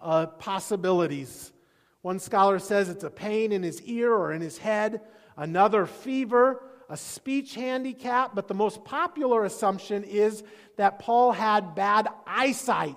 uh, 0.00 0.26
possibilities. 0.26 1.52
One 2.00 2.18
scholar 2.18 2.58
says 2.58 2.88
it's 2.88 3.04
a 3.04 3.10
pain 3.10 3.52
in 3.52 3.62
his 3.62 3.80
ear 3.82 4.12
or 4.12 4.32
in 4.32 4.42
his 4.42 4.58
head, 4.58 5.02
another, 5.36 5.86
fever, 5.86 6.64
a 6.92 6.96
speech 6.98 7.54
handicap, 7.54 8.34
but 8.34 8.48
the 8.48 8.54
most 8.54 8.84
popular 8.84 9.46
assumption 9.46 10.04
is 10.04 10.44
that 10.76 10.98
Paul 10.98 11.32
had 11.32 11.74
bad 11.74 12.06
eyesight. 12.26 12.96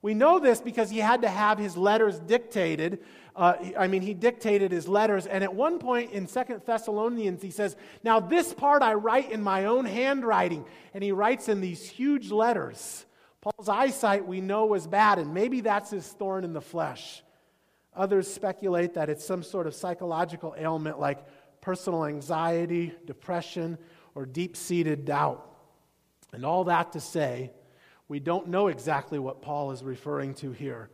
We 0.00 0.14
know 0.14 0.38
this 0.38 0.62
because 0.62 0.88
he 0.88 1.00
had 1.00 1.20
to 1.20 1.28
have 1.28 1.58
his 1.58 1.76
letters 1.76 2.18
dictated. 2.18 3.00
Uh, 3.36 3.56
I 3.78 3.88
mean, 3.88 4.00
he 4.00 4.14
dictated 4.14 4.72
his 4.72 4.88
letters, 4.88 5.26
and 5.26 5.44
at 5.44 5.54
one 5.54 5.78
point 5.78 6.12
in 6.12 6.26
Second 6.26 6.62
Thessalonians, 6.64 7.42
he 7.42 7.50
says, 7.50 7.76
Now 8.02 8.20
this 8.20 8.54
part 8.54 8.80
I 8.80 8.94
write 8.94 9.30
in 9.30 9.42
my 9.42 9.66
own 9.66 9.84
handwriting. 9.84 10.64
And 10.94 11.04
he 11.04 11.12
writes 11.12 11.50
in 11.50 11.60
these 11.60 11.86
huge 11.86 12.30
letters. 12.30 13.04
Paul's 13.42 13.68
eyesight, 13.68 14.26
we 14.26 14.40
know, 14.40 14.64
was 14.64 14.86
bad, 14.86 15.18
and 15.18 15.34
maybe 15.34 15.60
that's 15.60 15.90
his 15.90 16.08
thorn 16.08 16.42
in 16.42 16.54
the 16.54 16.62
flesh. 16.62 17.22
Others 17.94 18.32
speculate 18.32 18.94
that 18.94 19.10
it's 19.10 19.26
some 19.26 19.42
sort 19.42 19.66
of 19.66 19.74
psychological 19.74 20.54
ailment 20.58 20.98
like 20.98 21.26
personal 21.66 22.04
anxiety, 22.04 22.94
depression, 23.06 23.76
or 24.14 24.24
deep 24.24 24.56
seated 24.56 25.04
doubt. 25.04 25.50
And 26.32 26.44
all 26.44 26.62
that 26.62 26.92
to 26.92 27.00
say, 27.00 27.50
we 28.06 28.20
don't 28.20 28.46
know 28.46 28.68
exactly 28.68 29.18
what 29.18 29.42
Paul 29.42 29.72
is 29.72 29.82
referring 29.82 30.34
to 30.34 30.52
here, 30.52 30.90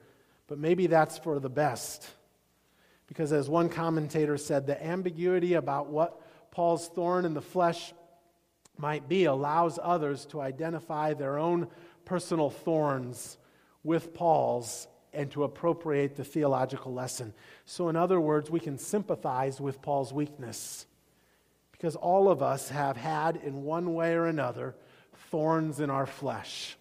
but 0.47 0.59
maybe 0.59 0.87
that's 0.87 1.19
for 1.19 1.39
the 1.39 1.51
best. 1.51 2.09
Because 3.07 3.35
as 3.35 3.51
one 3.51 3.69
commentator 3.69 4.39
said, 4.39 4.67
the 4.67 4.83
ambiguity 4.83 5.53
about 5.53 5.91
what 5.91 6.23
Paul's 6.51 6.89
thorn 6.89 7.27
in 7.27 7.35
the 7.35 7.43
flesh 7.43 7.93
might 8.79 9.11
be 9.11 9.27
allows 9.27 9.79
others 9.83 10.25
to 10.25 10.41
identify 10.41 11.13
their 11.13 11.37
own 11.37 11.69
personal 12.07 12.49
thorns 12.49 13.37
with 13.85 14.15
Paul's 14.15 14.89
and 15.13 15.31
to 15.33 15.45
appropriate 15.45 16.17
the 16.17 16.25
theological 16.25 16.93
lesson. 16.93 17.35
So, 17.65 17.89
in 17.89 17.97
other 17.97 18.21
words, 18.21 18.51
we 18.51 18.61
can 18.61 18.79
sympathize 18.79 19.61
with 19.61 19.83
Paul's 19.83 20.13
weakness 20.13 20.87
because 21.73 21.97
all 21.97 22.31
of 22.31 22.43
us 22.43 22.69
have 22.69 22.97
had, 22.97 23.37
in 23.37 23.65
one 23.65 23.95
way 23.95 24.15
or 24.15 24.27
another, 24.27 24.75
thorns 25.31 25.81
in 25.81 25.91
our 25.91 26.07
flesh. 26.07 26.77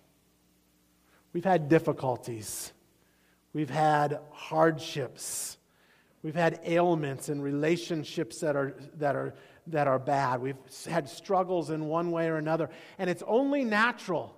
We've 1.33 1.45
had 1.45 1.69
difficulties, 1.69 2.71
we've 3.53 3.69
had 3.69 4.19
hardships, 4.31 5.57
we've 6.23 6.35
had 6.35 6.59
ailments 6.65 7.29
and 7.29 7.41
relationships 7.41 8.39
that 8.41 8.55
are, 8.55 8.75
that 8.97 9.15
are, 9.15 9.33
that 9.67 9.88
are 9.88 10.00
bad. 10.00 10.41
We've 10.41 10.57
had 10.88 11.09
struggles 11.09 11.69
in 11.69 11.85
one 11.85 12.11
way 12.11 12.27
or 12.27 12.38
another. 12.38 12.69
And 12.97 13.09
it's 13.09 13.23
only 13.25 13.63
natural 13.63 14.35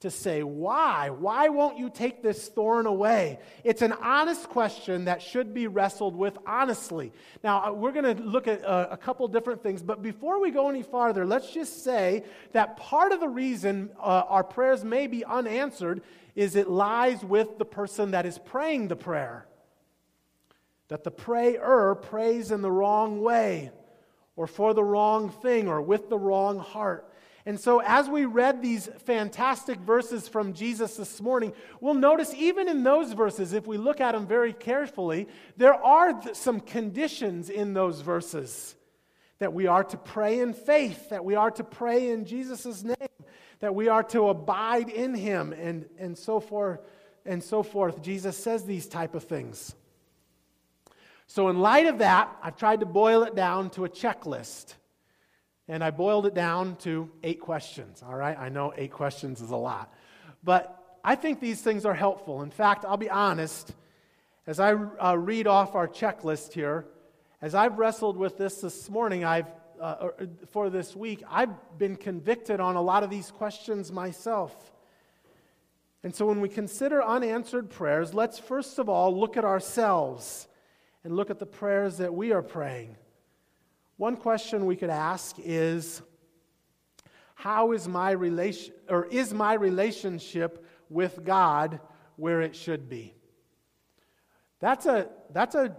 to 0.00 0.10
say, 0.10 0.42
Why? 0.42 1.10
Why 1.10 1.48
won't 1.48 1.78
you 1.78 1.90
take 1.90 2.22
this 2.22 2.48
thorn 2.48 2.86
away? 2.86 3.38
It's 3.64 3.82
an 3.82 3.92
honest 3.92 4.48
question 4.48 5.04
that 5.04 5.20
should 5.20 5.52
be 5.52 5.66
wrestled 5.66 6.16
with 6.16 6.38
honestly. 6.46 7.12
Now, 7.44 7.66
uh, 7.66 7.72
we're 7.72 7.92
going 7.92 8.16
to 8.16 8.22
look 8.22 8.48
at 8.48 8.62
a, 8.62 8.68
uh, 8.68 8.88
a, 8.92 8.96
couple 8.96 9.28
different 9.28 9.62
things, 9.62 9.82
but 9.82 10.02
before 10.02 10.40
we 10.40 10.50
go 10.50 10.68
any 10.68 10.82
farther, 10.82 11.26
let's 11.26 11.52
just 11.52 11.84
say 11.84 12.24
that 12.52 12.78
part 12.78 13.12
of 13.12 13.20
the 13.20 13.28
reason 13.28 13.90
uh, 13.98 14.22
our 14.28 14.44
prayers 14.44 14.84
may 14.84 15.06
be 15.06 15.24
unanswered 15.24 16.02
is 16.34 16.56
it 16.56 16.68
lies 16.68 17.22
with 17.22 17.58
the 17.58 17.64
person 17.64 18.12
that 18.12 18.24
is 18.24 18.38
praying 18.38 18.88
the 18.88 18.96
prayer. 18.96 19.46
That 20.88 21.04
the 21.04 21.10
prayer 21.10 21.94
prays 21.94 22.50
in 22.50 22.62
the 22.62 22.72
wrong 22.72 23.20
way, 23.20 23.70
or 24.34 24.46
for 24.46 24.72
the 24.72 24.82
wrong 24.82 25.30
thing, 25.30 25.68
or 25.68 25.82
with 25.82 26.08
the 26.08 26.18
wrong 26.18 26.58
heart. 26.58 27.09
And 27.46 27.58
so, 27.58 27.80
as 27.80 28.08
we 28.08 28.26
read 28.26 28.60
these 28.60 28.88
fantastic 29.06 29.78
verses 29.80 30.28
from 30.28 30.52
Jesus 30.52 30.96
this 30.96 31.20
morning, 31.22 31.54
we'll 31.80 31.94
notice 31.94 32.34
even 32.34 32.68
in 32.68 32.82
those 32.82 33.12
verses, 33.12 33.54
if 33.54 33.66
we 33.66 33.78
look 33.78 34.00
at 34.00 34.12
them 34.12 34.26
very 34.26 34.52
carefully, 34.52 35.26
there 35.56 35.74
are 35.74 36.20
some 36.34 36.60
conditions 36.60 37.48
in 37.48 37.72
those 37.72 38.02
verses 38.02 38.74
that 39.38 39.54
we 39.54 39.66
are 39.66 39.84
to 39.84 39.96
pray 39.96 40.40
in 40.40 40.52
faith, 40.52 41.08
that 41.08 41.24
we 41.24 41.34
are 41.34 41.50
to 41.50 41.64
pray 41.64 42.10
in 42.10 42.26
Jesus' 42.26 42.82
name, 42.82 42.96
that 43.60 43.74
we 43.74 43.88
are 43.88 44.02
to 44.02 44.28
abide 44.28 44.90
in 44.90 45.14
him, 45.14 45.54
and, 45.54 45.86
and 45.98 46.16
so 46.16 46.40
forth 46.40 46.80
and 47.24 47.42
so 47.42 47.62
forth. 47.62 48.02
Jesus 48.02 48.36
says 48.36 48.64
these 48.64 48.86
type 48.86 49.14
of 49.14 49.24
things. 49.24 49.74
So, 51.26 51.48
in 51.48 51.60
light 51.60 51.86
of 51.86 51.98
that, 51.98 52.36
I've 52.42 52.56
tried 52.56 52.80
to 52.80 52.86
boil 52.86 53.22
it 53.22 53.34
down 53.34 53.70
to 53.70 53.84
a 53.84 53.88
checklist 53.88 54.74
and 55.70 55.84
I 55.84 55.92
boiled 55.92 56.26
it 56.26 56.34
down 56.34 56.74
to 56.78 57.08
eight 57.22 57.40
questions. 57.40 58.02
All 58.04 58.16
right, 58.16 58.36
I 58.36 58.48
know 58.48 58.74
eight 58.76 58.90
questions 58.90 59.40
is 59.40 59.50
a 59.50 59.56
lot, 59.56 59.94
but 60.42 60.98
I 61.04 61.14
think 61.14 61.38
these 61.38 61.62
things 61.62 61.86
are 61.86 61.94
helpful. 61.94 62.42
In 62.42 62.50
fact, 62.50 62.84
I'll 62.84 62.96
be 62.96 63.08
honest, 63.08 63.72
as 64.48 64.58
I 64.58 64.72
uh, 64.72 65.14
read 65.14 65.46
off 65.46 65.76
our 65.76 65.86
checklist 65.86 66.54
here, 66.54 66.86
as 67.40 67.54
I've 67.54 67.78
wrestled 67.78 68.16
with 68.16 68.36
this 68.36 68.60
this 68.60 68.90
morning, 68.90 69.24
I've 69.24 69.46
uh, 69.80 70.08
for 70.50 70.68
this 70.68 70.94
week, 70.94 71.22
I've 71.30 71.78
been 71.78 71.96
convicted 71.96 72.60
on 72.60 72.76
a 72.76 72.82
lot 72.82 73.02
of 73.02 73.08
these 73.08 73.30
questions 73.30 73.90
myself. 73.90 74.72
And 76.02 76.14
so, 76.14 76.26
when 76.26 76.40
we 76.40 76.48
consider 76.48 77.02
unanswered 77.02 77.70
prayers, 77.70 78.12
let's 78.12 78.40
first 78.40 78.80
of 78.80 78.88
all 78.88 79.16
look 79.18 79.36
at 79.36 79.44
ourselves 79.44 80.48
and 81.04 81.14
look 81.14 81.30
at 81.30 81.38
the 81.38 81.46
prayers 81.46 81.98
that 81.98 82.12
we 82.12 82.32
are 82.32 82.42
praying. 82.42 82.96
One 84.00 84.16
question 84.16 84.64
we 84.64 84.76
could 84.76 84.88
ask 84.88 85.36
is 85.38 86.00
how 87.34 87.72
is 87.72 87.86
my 87.86 88.12
relation 88.12 88.72
or 88.88 89.04
is 89.04 89.34
my 89.34 89.52
relationship 89.52 90.66
with 90.88 91.22
God 91.22 91.80
where 92.16 92.40
it 92.40 92.56
should 92.56 92.88
be? 92.88 93.12
That's 94.58 94.86
a 94.86 95.10
that's 95.34 95.54
a 95.54 95.76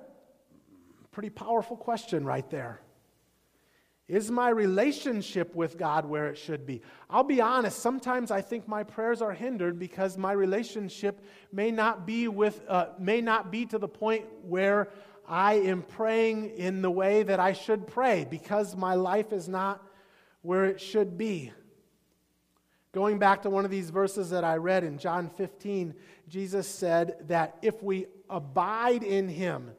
pretty 1.10 1.32
powerful 1.32 1.76
question 1.76 2.24
right 2.24 2.48
there. 2.52 2.82
Is 4.08 4.30
my 4.30 4.50
relationship 4.50 5.56
with 5.56 5.80
God 5.80 6.06
where 6.06 6.28
it 6.28 6.38
should 6.38 6.68
be? 6.68 6.84
I'll 7.10 7.24
be 7.24 7.42
honest, 7.42 7.80
sometimes 7.80 8.30
I 8.30 8.42
think 8.42 8.68
my 8.68 8.84
prayers 8.84 9.24
are 9.24 9.34
hindered 9.34 9.80
because 9.80 10.16
my 10.16 10.34
relationship 10.34 11.26
may 11.52 11.72
not 11.72 12.06
be 12.06 12.28
with 12.28 12.62
uh, 12.68 12.90
may 13.00 13.20
not 13.20 13.52
be 13.52 13.66
to 13.66 13.80
the 13.80 13.88
point 13.88 14.26
where 14.44 14.90
I 15.32 15.54
am 15.54 15.84
praying 15.84 16.58
in 16.58 16.82
the 16.82 16.92
way 16.92 17.24
that 17.24 17.40
I 17.40 17.54
should 17.54 17.88
pray 17.88 18.28
because 18.30 18.76
my 18.76 18.96
life 18.96 19.32
is 19.32 19.48
not 19.48 19.82
where 20.42 20.66
it 20.66 20.82
should 20.82 21.18
be. 21.18 21.54
Going 22.92 23.18
back 23.18 23.44
to 23.44 23.50
one 23.50 23.64
of 23.64 23.72
these 23.72 23.92
verses 23.92 24.32
that 24.32 24.44
I 24.44 24.58
read 24.58 24.84
in 24.84 24.98
John 24.98 25.30
15, 25.30 25.96
Jesus 26.28 26.68
said 26.68 27.16
that 27.30 27.58
if 27.62 27.82
we 27.82 28.08
abide 28.30 29.04
in 29.04 29.30
him, 29.30 29.72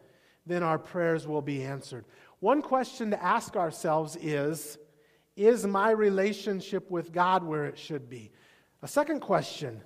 then 0.47 0.62
our 0.62 0.78
prayers 0.78 1.28
will 1.28 1.42
be 1.42 1.62
answered. 1.62 2.06
One 2.40 2.62
question 2.62 3.11
to 3.11 3.23
ask 3.23 3.54
ourselves 3.54 4.16
is 4.23 4.78
Is 5.37 5.66
my 5.66 5.90
relationship 5.90 6.90
with 6.90 7.12
God 7.12 7.44
where 7.44 7.66
it 7.66 7.78
should 7.78 8.09
be? 8.09 8.32
A 8.80 8.88
second 8.88 9.21
question 9.21 9.82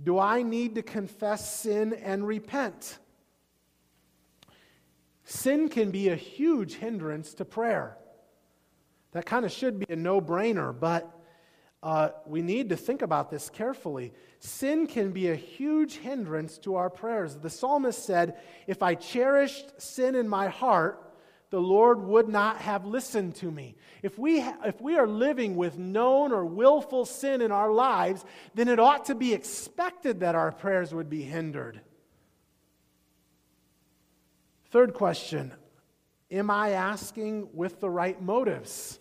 Do 0.00 0.20
I 0.20 0.42
need 0.42 0.76
to 0.76 0.82
confess 0.82 1.52
sin 1.58 1.94
and 1.94 2.24
repent? 2.24 3.00
Sin 5.30 5.68
can 5.68 5.90
be 5.90 6.08
a 6.08 6.16
huge 6.16 6.76
hindrance 6.76 7.34
to 7.34 7.44
prayer. 7.44 7.98
That 9.12 9.26
kind 9.26 9.44
of 9.44 9.52
should 9.52 9.78
be 9.78 9.92
a 9.92 9.94
no 9.94 10.22
brainer, 10.22 10.72
but 10.72 11.14
uh, 11.82 12.08
we 12.24 12.40
need 12.40 12.70
to 12.70 12.76
think 12.76 13.02
about 13.02 13.30
this 13.30 13.50
carefully. 13.50 14.14
Sin 14.38 14.86
can 14.86 15.12
be 15.12 15.28
a 15.28 15.34
huge 15.34 15.96
hindrance 15.98 16.56
to 16.60 16.76
our 16.76 16.88
prayers. 16.88 17.36
The 17.36 17.50
psalmist 17.50 18.06
said, 18.06 18.38
If 18.66 18.82
I 18.82 18.94
cherished 18.94 19.78
sin 19.78 20.14
in 20.14 20.30
my 20.30 20.48
heart, 20.48 21.12
the 21.50 21.60
Lord 21.60 22.00
would 22.04 22.30
not 22.30 22.62
have 22.62 22.86
listened 22.86 23.34
to 23.36 23.50
me. 23.50 23.76
If 24.02 24.18
we, 24.18 24.40
ha- 24.40 24.56
if 24.64 24.80
we 24.80 24.96
are 24.96 25.06
living 25.06 25.56
with 25.56 25.76
known 25.76 26.32
or 26.32 26.46
willful 26.46 27.04
sin 27.04 27.42
in 27.42 27.52
our 27.52 27.70
lives, 27.70 28.24
then 28.54 28.68
it 28.68 28.80
ought 28.80 29.04
to 29.04 29.14
be 29.14 29.34
expected 29.34 30.20
that 30.20 30.34
our 30.34 30.52
prayers 30.52 30.94
would 30.94 31.10
be 31.10 31.20
hindered. 31.20 31.82
Third 34.70 34.94
question 34.94 35.52
Am 36.30 36.50
I 36.50 36.70
asking 36.70 37.48
with 37.52 37.80
the 37.80 37.90
right 37.90 38.20
motives? 38.20 39.00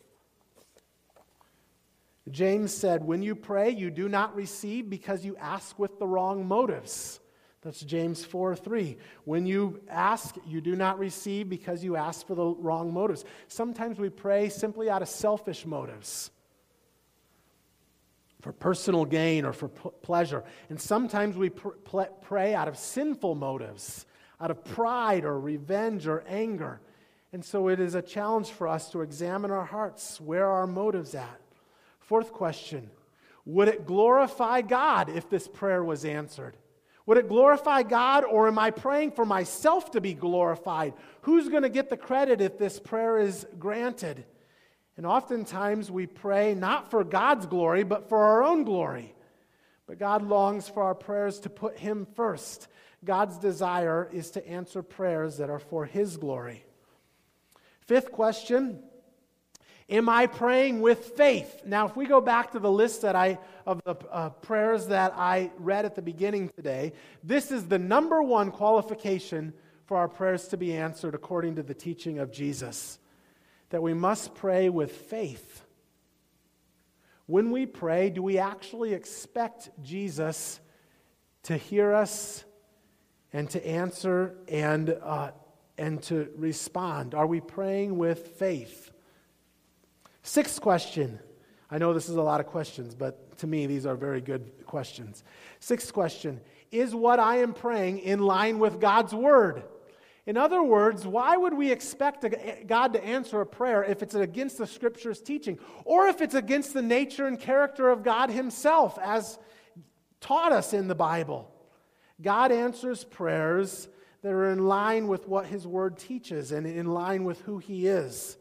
James 2.30 2.74
said, 2.74 3.04
When 3.04 3.22
you 3.22 3.36
pray, 3.36 3.70
you 3.70 3.90
do 3.92 4.10
not 4.10 4.36
receive 4.36 4.90
because 4.90 5.26
you 5.26 5.36
ask 5.38 5.78
with 5.80 6.00
the 6.00 6.08
wrong 6.08 6.46
motives. 6.46 7.20
That's 7.62 7.82
James 7.82 8.24
4 8.24 8.56
3. 8.56 8.98
When 9.26 9.46
you 9.46 9.82
ask, 9.90 10.36
you 10.46 10.62
do 10.62 10.76
not 10.76 11.00
receive 11.00 11.50
because 11.50 11.84
you 11.84 11.96
ask 11.96 12.26
for 12.26 12.36
the 12.36 12.46
wrong 12.46 12.94
motives. 12.94 13.26
Sometimes 13.48 14.00
we 14.00 14.10
pray 14.10 14.50
simply 14.50 14.90
out 14.90 15.02
of 15.02 15.10
selfish 15.10 15.66
motives, 15.66 16.32
for 18.42 18.54
personal 18.54 19.06
gain 19.06 19.44
or 19.44 19.54
for 19.54 19.68
pleasure. 19.68 20.44
And 20.70 20.80
sometimes 20.80 21.36
we 21.36 21.50
pr- 21.50 22.04
pray 22.22 22.54
out 22.54 22.68
of 22.68 22.78
sinful 22.78 23.36
motives, 23.36 24.06
out 24.40 24.52
of 24.52 24.64
pride 24.64 25.26
or 25.26 25.40
revenge 25.40 26.08
or 26.08 26.24
anger. 26.28 26.80
And 27.34 27.44
so 27.44 27.68
it 27.68 27.80
is 27.80 27.96
a 27.96 28.02
challenge 28.02 28.50
for 28.50 28.68
us 28.68 28.90
to 28.92 29.02
examine 29.02 29.52
our 29.52 29.66
hearts. 29.66 30.22
Where 30.22 30.48
our 30.48 30.68
motives 30.68 31.16
at? 31.16 31.42
Fourth 32.00 32.32
question 32.32 32.90
Would 33.46 33.68
it 33.68 33.86
glorify 33.86 34.62
God 34.62 35.10
if 35.10 35.30
this 35.30 35.48
prayer 35.48 35.84
was 35.84 36.06
answered? 36.06 36.56
Would 37.06 37.18
it 37.18 37.30
glorify 37.30 37.84
God, 37.84 38.26
or 38.26 38.50
am 38.50 38.60
I 38.60 38.70
praying 38.70 39.12
for 39.12 39.26
myself 39.26 39.92
to 39.92 40.02
be 40.02 40.14
glorified? 40.14 40.94
Who's 41.22 41.48
going 41.48 41.64
to 41.64 41.70
get 41.70 41.90
the 41.90 41.96
credit 41.96 42.42
if 42.42 42.58
this 42.58 42.82
prayer 42.82 43.18
is 43.18 43.48
granted? 43.58 44.26
And 44.98 45.06
oftentimes 45.06 45.90
we 45.90 46.06
pray 46.06 46.54
not 46.54 46.92
for 46.92 47.06
God's 47.06 47.46
glory, 47.46 47.84
but 47.84 48.10
for 48.10 48.22
our 48.22 48.44
own 48.44 48.66
glory. 48.66 49.16
But 49.86 50.00
God 50.00 50.22
longs 50.22 50.68
for 50.68 50.84
our 50.84 50.96
prayers 50.96 51.40
to 51.42 51.50
put 51.50 51.78
Him 51.78 52.08
first. 52.16 52.68
God's 53.04 53.38
desire 53.38 54.10
is 54.12 54.32
to 54.32 54.48
answer 54.48 54.82
prayers 54.82 55.38
that 55.38 55.50
are 55.50 55.60
for 55.60 55.86
His 55.86 56.18
glory. 56.18 56.66
Fifth 57.82 58.12
question 58.12 58.84
Am 59.90 60.10
I 60.10 60.28
praying 60.28 60.82
with 60.82 61.14
faith? 61.16 61.62
Now, 61.66 61.88
if 61.88 61.96
we 61.96 62.06
go 62.06 62.20
back 62.20 62.52
to 62.52 62.60
the 62.60 62.72
list 62.72 63.04
that 63.04 63.16
I, 63.16 63.40
of 63.66 63.82
the 63.86 63.96
uh, 64.12 64.30
prayers 64.30 64.88
that 64.88 65.14
I 65.16 65.52
read 65.58 65.86
at 65.86 65.96
the 65.96 66.02
beginning 66.02 66.50
today, 66.50 66.92
this 67.24 67.52
is 67.52 67.68
the 67.68 67.80
number 67.80 68.22
one 68.22 68.52
qualification 68.52 69.54
for 69.86 69.96
our 69.96 70.10
prayers 70.10 70.50
to 70.50 70.58
be 70.58 70.76
answered 70.76 71.16
according 71.16 71.56
to 71.56 71.64
the 71.64 71.74
teaching 71.74 72.20
of 72.20 72.34
Jesus 72.34 73.00
that 73.70 73.82
we 73.82 73.94
must 73.94 74.36
pray 74.36 74.70
with 74.70 74.92
faith. 74.92 75.64
When 77.26 77.52
we 77.52 77.66
pray, 77.66 78.10
do 78.10 78.22
we 78.22 78.38
actually 78.38 78.94
expect 78.94 79.70
Jesus 79.82 80.60
to 81.44 81.56
hear 81.58 81.94
us 81.94 82.44
and 83.34 83.50
to 83.50 83.66
answer 83.66 84.36
and, 84.48 84.90
uh, 85.02 85.32
and 85.78 86.02
to 86.04 86.30
respond? 86.36 87.14
Are 87.14 87.28
we 87.28 87.42
praying 87.42 87.98
with 87.98 88.28
faith? 88.40 88.92
Sixth 90.24 90.62
question. 90.62 91.20
I 91.70 91.78
know 91.78 91.94
this 91.94 92.10
is 92.10 92.16
a 92.16 92.22
lot 92.22 92.40
of 92.40 92.48
questions, 92.48 92.96
but 92.96 93.38
to 93.40 93.48
me, 93.48 93.66
these 93.66 93.86
are 93.86 93.96
very 93.96 94.22
good 94.22 94.66
questions. 94.66 95.24
Sixth 95.60 95.94
question 95.94 96.42
Is 96.72 96.96
what 96.96 97.20
I 97.20 97.38
am 97.38 97.54
praying 97.54 98.00
in 98.00 98.20
line 98.20 98.60
with 98.60 98.80
God's 98.80 99.14
word? 99.14 99.64
In 100.26 100.36
other 100.36 100.62
words, 100.62 101.08
why 101.08 101.38
would 101.38 101.54
we 101.54 101.72
expect 101.72 102.26
God 102.68 102.92
to 102.94 103.04
answer 103.04 103.40
a 103.40 103.46
prayer 103.46 103.82
if 103.86 104.04
it's 104.04 104.14
against 104.14 104.58
the 104.58 104.68
scripture's 104.68 105.22
teaching 105.22 105.58
or 105.86 106.08
if 106.08 106.20
it's 106.22 106.36
against 106.36 106.74
the 106.74 106.82
nature 106.82 107.28
and 107.28 107.40
character 107.40 107.90
of 107.90 108.04
God 108.04 108.30
Himself 108.30 109.00
as 109.02 109.40
taught 110.20 110.52
us 110.52 110.74
in 110.74 110.90
the 110.90 110.96
Bible? 110.96 111.50
God 112.22 112.52
answers 112.52 113.04
prayers 113.04 113.88
that 114.24 114.32
are 114.32 114.50
in 114.52 114.68
line 114.68 115.08
with 115.08 115.28
what 115.28 115.46
His 115.46 115.68
word 115.68 115.98
teaches 115.98 116.52
and 116.52 116.66
in 116.66 116.88
line 116.88 117.24
with 117.24 117.42
who 117.42 117.60
He 117.60 117.88
is. 117.88 118.38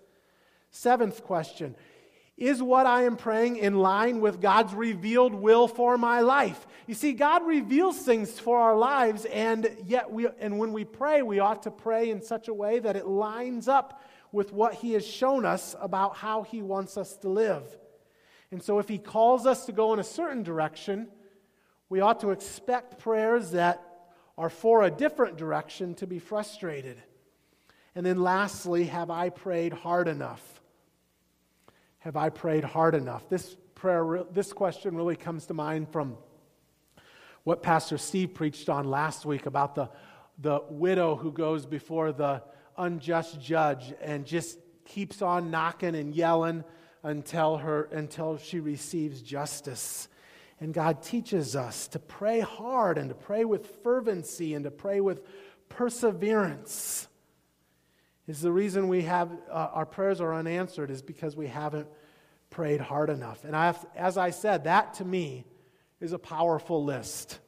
Seventh 0.71 1.25
question 1.25 1.77
Is 2.37 2.63
what 2.63 2.87
I 2.87 3.05
am 3.05 3.17
praying 3.17 3.57
in 3.57 3.79
line 3.79 4.21
with 4.21 4.41
God's 4.41 4.75
revealed 4.75 5.35
will 5.35 5.69
for 5.69 5.99
my 5.99 6.21
life? 6.21 6.67
You 6.87 6.95
see, 6.95 7.13
God 7.13 7.47
reveals 7.47 7.99
things 7.99 8.39
for 8.39 8.59
our 8.59 8.77
lives, 8.77 9.27
and 9.27 9.71
yet 9.85 10.11
we, 10.11 10.29
and 10.39 10.59
when 10.59 10.73
we 10.73 10.85
pray, 10.85 11.23
we 11.23 11.39
ought 11.39 11.65
to 11.65 11.71
pray 11.71 12.11
in 12.11 12.23
such 12.23 12.49
a 12.49 12.55
way 12.55 12.79
that 12.79 12.97
it 12.97 13.07
lines 13.07 13.69
up 13.69 14.03
with 14.33 14.53
what 14.53 14.75
He 14.75 14.93
has 14.93 15.07
shown 15.07 15.45
us 15.45 15.77
about 15.81 16.17
how 16.17 16.43
He 16.43 16.63
wants 16.63 16.97
us 16.97 17.17
to 17.19 17.29
live. 17.29 17.65
And 18.51 18.63
so, 18.63 18.79
if 18.79 18.89
He 18.89 18.99
calls 18.99 19.47
us 19.47 19.67
to 19.67 19.73
go 19.73 19.93
in 19.93 19.99
a 19.99 20.05
certain 20.05 20.43
direction, 20.43 21.09
we 21.89 22.01
ought 22.01 22.21
to 22.21 22.31
expect 22.31 22.99
prayers 22.99 23.53
that 23.53 23.83
are 24.37 24.51
for 24.51 24.83
a 24.83 24.91
different 24.91 25.37
direction 25.37 25.95
to 25.97 26.07
be 26.07 26.19
frustrated. 26.19 27.01
And 27.95 28.05
then, 28.05 28.21
lastly, 28.23 28.85
have 28.87 29.11
I 29.11 29.31
prayed 29.31 29.73
hard 29.73 30.09
enough? 30.09 30.43
Have 32.01 32.17
I 32.17 32.29
prayed 32.29 32.65
hard 32.65 32.95
enough? 32.95 33.29
This 33.29 33.57
prayer, 33.75 34.25
this 34.31 34.53
question 34.53 34.97
really 34.97 35.17
comes 35.17 35.47
to 35.47 35.55
mind 35.55 35.89
from 35.91 36.17
what 37.45 37.63
Pastor 37.63 37.97
Steve 37.97 38.35
preached 38.35 38.69
on 38.69 38.85
last 38.85 39.25
week 39.25 39.47
about 39.47 39.75
the, 39.75 39.89
the 40.39 40.61
widow 40.69 41.15
who 41.17 41.33
goes 41.33 41.65
before 41.65 42.13
the 42.13 42.43
unjust 42.77 43.41
judge 43.41 43.95
and 44.03 44.27
just 44.27 44.59
keeps 44.85 45.23
on 45.23 45.51
knocking 45.51 45.95
and 45.95 46.15
yelling 46.15 46.65
until, 47.03 47.57
her, 47.57 47.85
until 47.93 48.37
she 48.37 48.61
receives 48.61 49.23
justice. 49.23 50.09
And 50.61 50.73
God 50.73 51.03
teaches 51.03 51.55
us 51.55 51.89
to 51.89 51.99
pray 51.99 52.41
hard 52.41 52.97
and 52.99 53.09
to 53.11 53.15
pray 53.15 53.45
with 53.45 53.83
fervency 53.83 54.55
and 54.55 54.65
to 54.65 54.71
pray 54.71 55.01
with 55.01 55.23
perseverance 55.69 57.09
is 58.27 58.41
the 58.41 58.51
reason 58.51 58.89
we 58.89 59.03
have 59.03 59.31
uh, 59.51 59.69
our 59.73 59.87
prayers 59.87 60.21
are 60.21 60.35
unanswered 60.35 60.91
is 60.91 61.03
because 61.03 61.37
we 61.37 61.47
haven't 61.47 61.87
prayed 62.51 62.81
hard 62.81 63.11
enough. 63.11 63.45
And 63.45 63.55
I 63.55 63.67
have, 63.67 63.87
as 63.95 64.17
I 64.17 64.31
said, 64.31 64.65
that 64.65 64.95
to 64.95 65.05
me 65.05 65.45
is 66.01 66.13
a 66.13 66.19
powerful 66.19 66.85
list. 66.85 67.39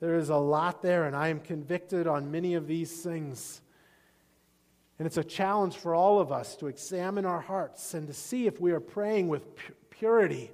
There 0.00 0.16
is 0.16 0.30
a 0.30 0.36
lot 0.36 0.82
there, 0.82 1.04
and 1.04 1.14
I 1.14 1.28
am 1.28 1.40
convicted 1.40 2.06
on 2.06 2.30
many 2.30 2.54
of 2.54 2.66
these 2.66 3.02
things. 3.02 3.60
And 4.98 5.06
it's 5.06 5.16
a 5.16 5.24
challenge 5.24 5.76
for 5.76 5.94
all 5.94 6.18
of 6.20 6.32
us 6.32 6.56
to 6.56 6.66
examine 6.66 7.24
our 7.24 7.40
hearts 7.40 7.94
and 7.94 8.08
to 8.08 8.12
see 8.12 8.46
if 8.46 8.60
we 8.60 8.72
are 8.72 8.80
praying 8.80 9.28
with 9.28 9.44
purity 9.90 10.50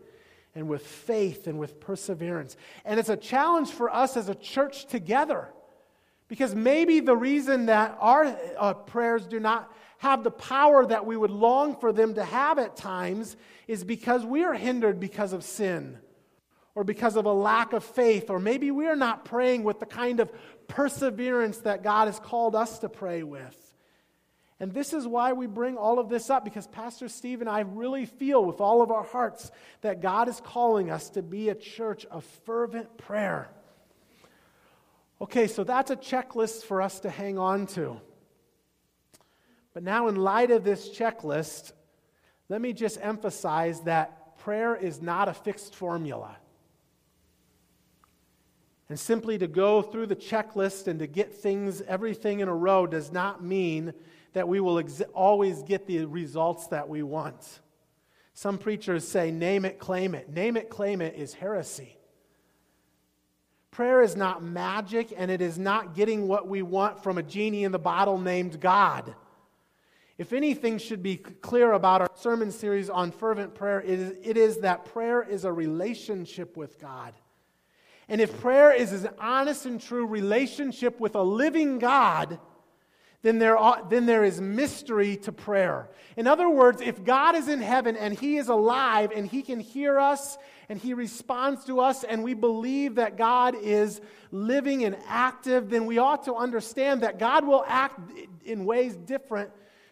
and 0.54 0.68
with 0.68 0.86
faith 0.86 1.46
and 1.46 1.58
with 1.58 1.80
perseverance. 1.80 2.56
And 2.84 3.00
it's 3.00 3.08
a 3.08 3.16
challenge 3.16 3.70
for 3.70 3.92
us 3.92 4.16
as 4.16 4.28
a 4.28 4.34
church 4.34 4.86
together 4.86 5.48
because 6.28 6.54
maybe 6.54 7.00
the 7.00 7.16
reason 7.16 7.66
that 7.66 7.96
our 8.00 8.36
uh, 8.58 8.74
prayers 8.74 9.26
do 9.26 9.40
not 9.40 9.72
have 9.98 10.22
the 10.22 10.30
power 10.30 10.84
that 10.86 11.06
we 11.06 11.16
would 11.16 11.30
long 11.30 11.76
for 11.76 11.92
them 11.92 12.14
to 12.14 12.24
have 12.24 12.58
at 12.58 12.76
times 12.76 13.36
is 13.66 13.84
because 13.84 14.24
we 14.24 14.44
are 14.44 14.54
hindered 14.54 15.00
because 15.00 15.32
of 15.32 15.44
sin 15.44 15.98
or 16.74 16.84
because 16.84 17.16
of 17.16 17.24
a 17.24 17.32
lack 17.32 17.72
of 17.72 17.84
faith, 17.84 18.30
or 18.30 18.40
maybe 18.40 18.70
we 18.70 18.86
are 18.86 18.96
not 18.96 19.24
praying 19.24 19.62
with 19.62 19.78
the 19.78 19.86
kind 19.86 20.18
of 20.18 20.30
perseverance 20.66 21.58
that 21.58 21.84
God 21.84 22.06
has 22.06 22.18
called 22.18 22.56
us 22.56 22.80
to 22.80 22.88
pray 22.88 23.22
with. 23.22 23.63
And 24.60 24.72
this 24.72 24.92
is 24.92 25.06
why 25.06 25.32
we 25.32 25.46
bring 25.46 25.76
all 25.76 25.98
of 25.98 26.08
this 26.08 26.30
up 26.30 26.44
because 26.44 26.66
Pastor 26.68 27.08
Steve 27.08 27.40
and 27.40 27.50
I 27.50 27.60
really 27.60 28.06
feel 28.06 28.44
with 28.44 28.60
all 28.60 28.82
of 28.82 28.90
our 28.90 29.02
hearts 29.02 29.50
that 29.80 30.00
God 30.00 30.28
is 30.28 30.40
calling 30.40 30.90
us 30.90 31.10
to 31.10 31.22
be 31.22 31.48
a 31.48 31.54
church 31.54 32.06
of 32.06 32.24
fervent 32.44 32.96
prayer. 32.96 33.48
Okay, 35.20 35.46
so 35.46 35.64
that's 35.64 35.90
a 35.90 35.96
checklist 35.96 36.64
for 36.64 36.82
us 36.82 37.00
to 37.00 37.10
hang 37.10 37.38
on 37.38 37.66
to. 37.68 38.00
But 39.72 39.82
now, 39.82 40.06
in 40.06 40.14
light 40.14 40.52
of 40.52 40.62
this 40.62 40.88
checklist, 40.88 41.72
let 42.48 42.60
me 42.60 42.72
just 42.72 42.98
emphasize 43.02 43.80
that 43.82 44.38
prayer 44.38 44.76
is 44.76 45.02
not 45.02 45.28
a 45.28 45.34
fixed 45.34 45.74
formula. 45.74 46.36
And 48.88 49.00
simply 49.00 49.38
to 49.38 49.48
go 49.48 49.82
through 49.82 50.06
the 50.06 50.16
checklist 50.16 50.86
and 50.86 51.00
to 51.00 51.06
get 51.06 51.34
things, 51.34 51.80
everything 51.80 52.40
in 52.40 52.48
a 52.48 52.54
row, 52.54 52.86
does 52.86 53.10
not 53.10 53.42
mean 53.42 53.94
that 54.34 54.46
we 54.46 54.60
will 54.60 54.78
ex- 54.78 55.02
always 55.14 55.62
get 55.62 55.86
the 55.86 56.04
results 56.04 56.66
that 56.68 56.88
we 56.88 57.02
want. 57.02 57.60
Some 58.34 58.58
preachers 58.58 59.06
say, 59.06 59.30
name 59.30 59.64
it, 59.64 59.78
claim 59.78 60.14
it. 60.14 60.28
Name 60.28 60.56
it, 60.56 60.68
claim 60.68 61.00
it 61.00 61.14
is 61.14 61.34
heresy. 61.34 61.96
Prayer 63.70 64.02
is 64.02 64.14
not 64.14 64.42
magic, 64.42 65.12
and 65.16 65.30
it 65.30 65.40
is 65.40 65.58
not 65.58 65.94
getting 65.94 66.28
what 66.28 66.46
we 66.46 66.62
want 66.62 67.02
from 67.02 67.16
a 67.16 67.22
genie 67.22 67.64
in 67.64 67.72
the 67.72 67.78
bottle 67.78 68.18
named 68.18 68.60
God. 68.60 69.14
If 70.16 70.32
anything 70.32 70.78
should 70.78 71.02
be 71.02 71.16
clear 71.16 71.72
about 71.72 72.00
our 72.00 72.10
sermon 72.14 72.52
series 72.52 72.88
on 72.88 73.10
fervent 73.10 73.54
prayer, 73.54 73.80
it 73.80 73.98
is, 73.98 74.14
it 74.22 74.36
is 74.36 74.58
that 74.58 74.84
prayer 74.84 75.22
is 75.22 75.44
a 75.44 75.52
relationship 75.52 76.56
with 76.56 76.78
God. 76.80 77.14
And 78.08 78.20
if 78.20 78.40
prayer 78.40 78.72
is 78.72 78.92
an 78.92 79.10
honest 79.18 79.66
and 79.66 79.80
true 79.80 80.06
relationship 80.06 81.00
with 81.00 81.14
a 81.14 81.22
living 81.22 81.78
God, 81.78 82.38
then 83.24 83.38
there, 83.38 83.56
are, 83.56 83.82
then 83.88 84.04
there 84.04 84.22
is 84.22 84.38
mystery 84.38 85.16
to 85.16 85.32
prayer. 85.32 85.88
In 86.14 86.26
other 86.26 86.50
words, 86.50 86.82
if 86.82 87.02
God 87.02 87.34
is 87.34 87.48
in 87.48 87.62
heaven 87.62 87.96
and 87.96 88.12
He 88.12 88.36
is 88.36 88.48
alive 88.48 89.12
and 89.16 89.26
He 89.26 89.40
can 89.40 89.60
hear 89.60 89.98
us 89.98 90.36
and 90.68 90.78
He 90.78 90.92
responds 90.92 91.64
to 91.64 91.80
us 91.80 92.04
and 92.04 92.22
we 92.22 92.34
believe 92.34 92.96
that 92.96 93.16
God 93.16 93.54
is 93.54 94.02
living 94.30 94.84
and 94.84 94.94
active, 95.08 95.70
then 95.70 95.86
we 95.86 95.96
ought 95.96 96.24
to 96.24 96.34
understand 96.34 97.00
that 97.00 97.18
God 97.18 97.46
will 97.46 97.64
act 97.66 97.98
in 98.44 98.66
ways 98.66 98.94
different 98.94 99.50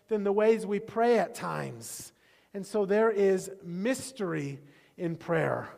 than 0.08 0.24
the 0.24 0.32
ways 0.32 0.66
we 0.66 0.78
pray 0.78 1.18
at 1.18 1.34
times. 1.34 2.12
And 2.52 2.66
so 2.66 2.84
there 2.84 3.10
is 3.10 3.50
mystery 3.64 4.60
in 4.98 5.16
prayer. 5.16 5.70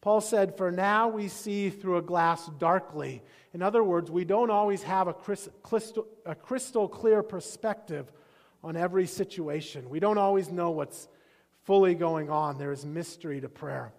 Paul 0.00 0.20
said, 0.20 0.56
For 0.56 0.72
now 0.72 1.06
we 1.06 1.28
see 1.28 1.70
through 1.70 1.98
a 1.98 2.02
glass 2.02 2.50
darkly. 2.58 3.22
In 3.54 3.62
other 3.62 3.84
words, 3.84 4.10
we 4.10 4.24
don't 4.24 4.50
always 4.50 4.82
have 4.82 5.06
a 5.06 5.14
crystal, 5.14 6.06
a 6.26 6.34
crystal 6.34 6.88
clear 6.88 7.22
perspective 7.22 8.12
on 8.64 8.76
every 8.76 9.06
situation. 9.06 9.88
We 9.88 10.00
don't 10.00 10.18
always 10.18 10.50
know 10.50 10.72
what's 10.72 11.06
fully 11.62 11.94
going 11.94 12.30
on. 12.30 12.58
There 12.58 12.72
is 12.72 12.84
mystery 12.84 13.40
to 13.40 13.48
prayer. 13.48 13.92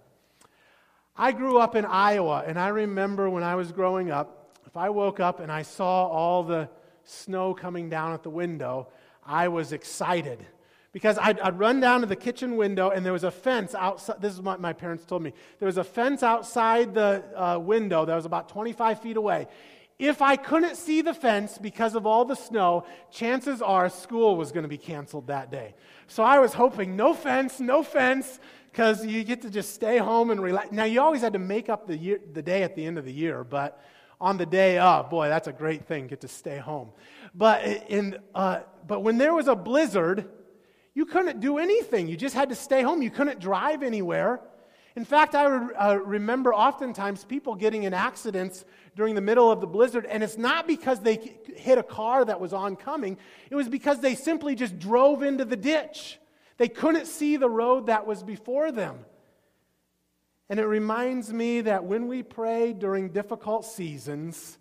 I 1.15 1.32
grew 1.32 1.58
up 1.58 1.76
in 1.76 1.86
Iowa, 1.86 2.44
and 2.46 2.60
I 2.60 2.68
remember 2.68 3.30
when 3.30 3.44
I 3.44 3.56
was 3.56 3.72
growing 3.72 4.12
up, 4.12 4.58
if 4.65 4.76
I 4.76 4.89
woke 4.89 5.22
up 5.22 5.39
and 5.39 5.50
I 5.50 5.62
saw 5.62 6.06
all 6.06 6.44
the 6.44 6.70
snow 7.06 7.54
coming 7.54 7.89
down 7.89 8.12
at 8.12 8.24
the 8.24 8.30
window, 8.30 8.89
I 9.26 9.48
was 9.48 9.72
excited 9.72 10.46
because 10.95 11.17
I'd, 11.17 11.41
I'd, 11.41 11.60
run 11.60 11.81
down 11.81 11.99
to 11.99 12.08
the 12.08 12.15
kitchen 12.15 12.55
window 12.55 12.89
and 12.89 13.05
there 13.05 13.12
was 13.12 13.25
a 13.25 13.29
fence 13.29 13.75
outside. 13.75 14.21
This 14.21 14.31
is 14.31 14.39
what 14.39 14.62
my 14.62 14.71
parents 14.71 15.03
told 15.03 15.23
me. 15.23 15.34
There 15.60 15.65
was 15.65 15.77
a 15.77 15.84
fence 15.84 16.23
outside 16.23 16.93
the 16.93 17.21
uh, 17.36 17.60
window 17.60 18.05
that 18.05 18.15
was 18.15 18.23
about 18.23 18.47
25 18.47 19.01
feet 19.01 19.17
away. 19.17 19.47
If 19.99 20.21
I 20.21 20.38
couldn't 20.38 20.77
see 20.77 21.01
the 21.01 21.13
fence 21.13 21.58
because 21.58 21.95
of 21.95 22.05
all 22.05 22.23
the 22.23 22.38
snow, 22.38 22.86
chances 23.12 23.62
are 23.62 23.89
school 23.89 24.38
was 24.38 24.53
going 24.53 24.63
to 24.63 24.69
be 24.69 24.77
canceled 24.77 25.27
that 25.27 25.51
day. 25.51 25.75
So 26.08 26.23
I 26.23 26.39
was 26.39 26.53
hoping 26.53 26.95
no 26.95 27.13
fence, 27.13 27.60
no 27.60 27.84
fence, 27.84 28.39
because 28.71 29.05
you 29.05 29.25
get 29.25 29.41
to 29.41 29.49
just 29.49 29.73
stay 29.73 29.97
home 29.97 30.31
and 30.31 30.41
relax. 30.41 30.71
Now, 30.71 30.86
you 30.86 31.01
always 31.01 31.19
had 31.19 31.34
to 31.34 31.39
make 31.39 31.67
up 31.67 31.88
the, 31.88 31.97
year, 31.97 32.21
the 32.31 32.41
day 32.41 32.63
at 32.63 32.73
the 32.73 32.86
end 32.86 32.97
of 32.97 33.03
the 33.03 33.12
year, 33.12 33.43
but 33.43 33.84
on 34.21 34.38
the 34.38 34.45
day 34.45 34.77
of, 34.77 35.10
boy, 35.10 35.27
that's 35.27 35.49
a 35.49 35.53
great 35.53 35.88
thing, 35.88 36.08
get 36.08 36.21
to 36.21 36.29
stay 36.29 36.58
home. 36.58 36.91
But, 37.34 37.65
in, 37.89 38.17
uh, 38.34 38.62
but 38.88 39.01
when 39.01 39.17
there 39.17 39.34
was 39.34 39.49
a 39.49 39.55
blizzard, 39.55 40.29
you 40.95 41.05
couldn't 41.05 41.41
do 41.41 41.58
anything. 41.58 42.08
You 42.08 42.17
just 42.17 42.34
had 42.34 42.49
to 42.49 42.55
stay 42.55 42.81
home. 42.81 43.01
You 43.01 43.12
couldn't 43.12 43.39
drive 43.39 43.84
anywhere. 43.84 44.39
In 44.95 45.03
fact, 45.03 45.36
I 45.36 45.45
uh, 45.45 45.95
remember 45.95 46.53
oftentimes 46.53 47.25
people 47.25 47.53
getting 47.53 47.84
in 47.84 47.93
accidents 47.93 48.63
during 48.95 49.13
the 49.13 49.21
middle 49.21 49.51
of 49.51 49.60
the 49.60 49.67
blizzard, 49.67 50.05
and 50.05 50.23
it's 50.23 50.38
not 50.38 50.67
because 50.67 51.01
they 51.01 51.38
hit 51.53 51.77
a 51.77 51.84
car 51.84 52.23
that 52.23 52.39
was 52.39 52.53
oncoming, 52.53 53.17
it 53.49 53.55
was 53.55 53.67
because 53.67 53.99
they 53.99 54.15
simply 54.15 54.55
just 54.55 54.79
drove 54.79 55.21
into 55.21 55.43
the 55.43 55.58
ditch. 55.58 56.17
They 56.58 56.69
couldn't 56.69 57.08
see 57.08 57.36
the 57.36 57.49
road 57.49 57.88
that 57.88 58.08
was 58.08 58.23
before 58.23 58.71
them. 58.71 58.99
And 60.49 60.62
it 60.62 60.65
reminds 60.65 61.34
me 61.34 61.62
that 61.62 61.84
when 61.84 62.08
we 62.08 62.23
pray 62.23 62.71
during 62.71 63.10
difficult 63.10 63.65
seasons, 63.65 64.58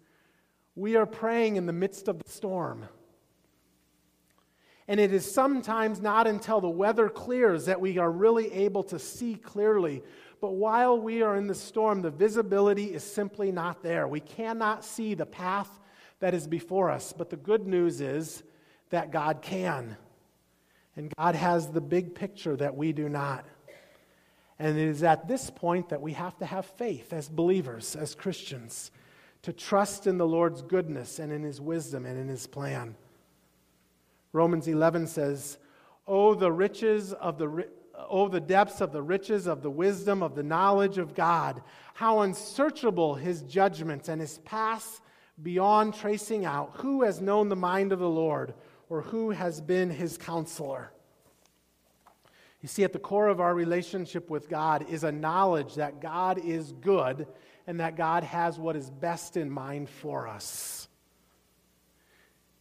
we 0.75 0.97
are 0.97 1.07
praying 1.07 1.55
in 1.55 1.67
the 1.67 1.73
midst 1.73 2.09
of 2.09 2.19
the 2.19 2.29
storm. 2.29 2.89
And 4.87 5.01
it 5.01 5.13
is 5.13 5.31
sometimes 5.31 6.01
not 6.01 6.27
until 6.27 6.61
the 6.61 6.69
weather 6.69 7.09
clears 7.09 7.67
that 7.67 7.81
we 7.81 7.99
are 7.99 8.11
really 8.11 8.53
able 8.53 8.83
to 8.85 8.99
see 8.99 9.35
clearly. 9.35 10.03
But 10.41 10.53
while 10.53 10.99
we 10.99 11.23
are 11.23 11.37
in 11.37 11.47
the 11.47 11.55
storm, 11.55 12.03
the 12.03 12.11
visibility 12.11 12.93
is 12.93 13.03
simply 13.03 13.51
not 13.51 13.83
there. 13.83 14.07
We 14.07 14.21
cannot 14.21 14.85
see 14.85 15.15
the 15.15 15.25
path 15.25 15.71
that 16.21 16.35
is 16.35 16.47
before 16.47 16.91
us. 16.91 17.15
But 17.17 17.31
the 17.31 17.37
good 17.37 17.67
news 17.67 18.03
is 18.03 18.43
that 18.91 19.11
God 19.11 19.41
can. 19.41 19.97
And 20.97 21.13
God 21.19 21.35
has 21.35 21.69
the 21.69 21.81
big 21.81 22.15
picture 22.15 22.57
that 22.57 22.77
we 22.77 22.93
do 22.93 23.09
not. 23.09 23.47
And 24.59 24.79
it 24.79 24.89
is 24.89 25.03
at 25.03 25.27
this 25.27 25.51
point 25.51 25.89
that 25.89 26.01
we 26.01 26.13
have 26.13 26.37
to 26.39 26.47
have 26.47 26.67
faith 26.67 27.13
as 27.13 27.29
believers, 27.29 27.97
as 27.97 28.15
Christians, 28.15 28.91
to 29.43 29.53
trust 29.53 30.07
in 30.07 30.19
the 30.19 30.27
Lord's 30.27 30.63
goodness 30.63 31.19
and 31.19 31.33
in 31.33 31.43
His 31.43 31.61
wisdom 31.61 32.07
and 32.07 32.19
in 32.19 32.29
His 32.29 32.47
plan. 32.47 32.95
Romans 34.35 34.67
11 34.67 35.07
says, 35.07 35.59
Oh, 36.07 36.35
the 36.35 36.53
riches 36.53 37.13
of 37.13 37.39
the 37.39 37.69
oh, 38.11 38.29
the 38.29 38.41
depths 38.41 38.81
of 38.81 38.93
the 38.93 39.01
riches 39.01 39.47
of 39.47 39.63
the 39.63 39.71
wisdom 39.71 40.23
of 40.23 40.35
the 40.35 40.43
knowledge 40.43 40.99
of 40.99 41.15
God. 41.15 41.63
How 41.95 42.21
unsearchable 42.21 43.15
his 43.15 43.43
judgments 43.43 44.09
and 44.09 44.21
his 44.21 44.39
paths 44.39 45.01
beyond 45.41 45.95
tracing 45.95 46.45
out. 46.45 46.73
Who 46.79 47.03
has 47.05 47.21
known 47.21 47.49
the 47.49 47.57
mind 47.57 47.93
of 47.93 48.01
the 48.01 48.09
Lord, 48.09 48.55
or 48.89 49.03
who 49.03 49.31
has 49.31 49.61
been 49.61 49.89
his 49.89 50.19
counselor? 50.19 50.91
You 52.61 52.69
see, 52.69 52.83
at 52.83 52.93
the 52.93 52.99
core 52.99 53.29
of 53.29 53.41
our 53.41 53.55
relationship 53.55 54.31
with 54.31 54.49
God 54.49 54.89
is 54.91 55.05
a 55.05 55.13
knowledge 55.13 55.77
that 55.77 56.01
God 56.01 56.39
is 56.39 56.73
good 56.73 57.29
and 57.69 57.79
that 57.79 57.97
God 57.97 58.25
has 58.25 58.59
what 58.59 58.75
is 58.75 58.91
best 58.91 59.37
in 59.37 59.49
mind 59.49 59.89
for 59.89 60.27
us. 60.27 60.89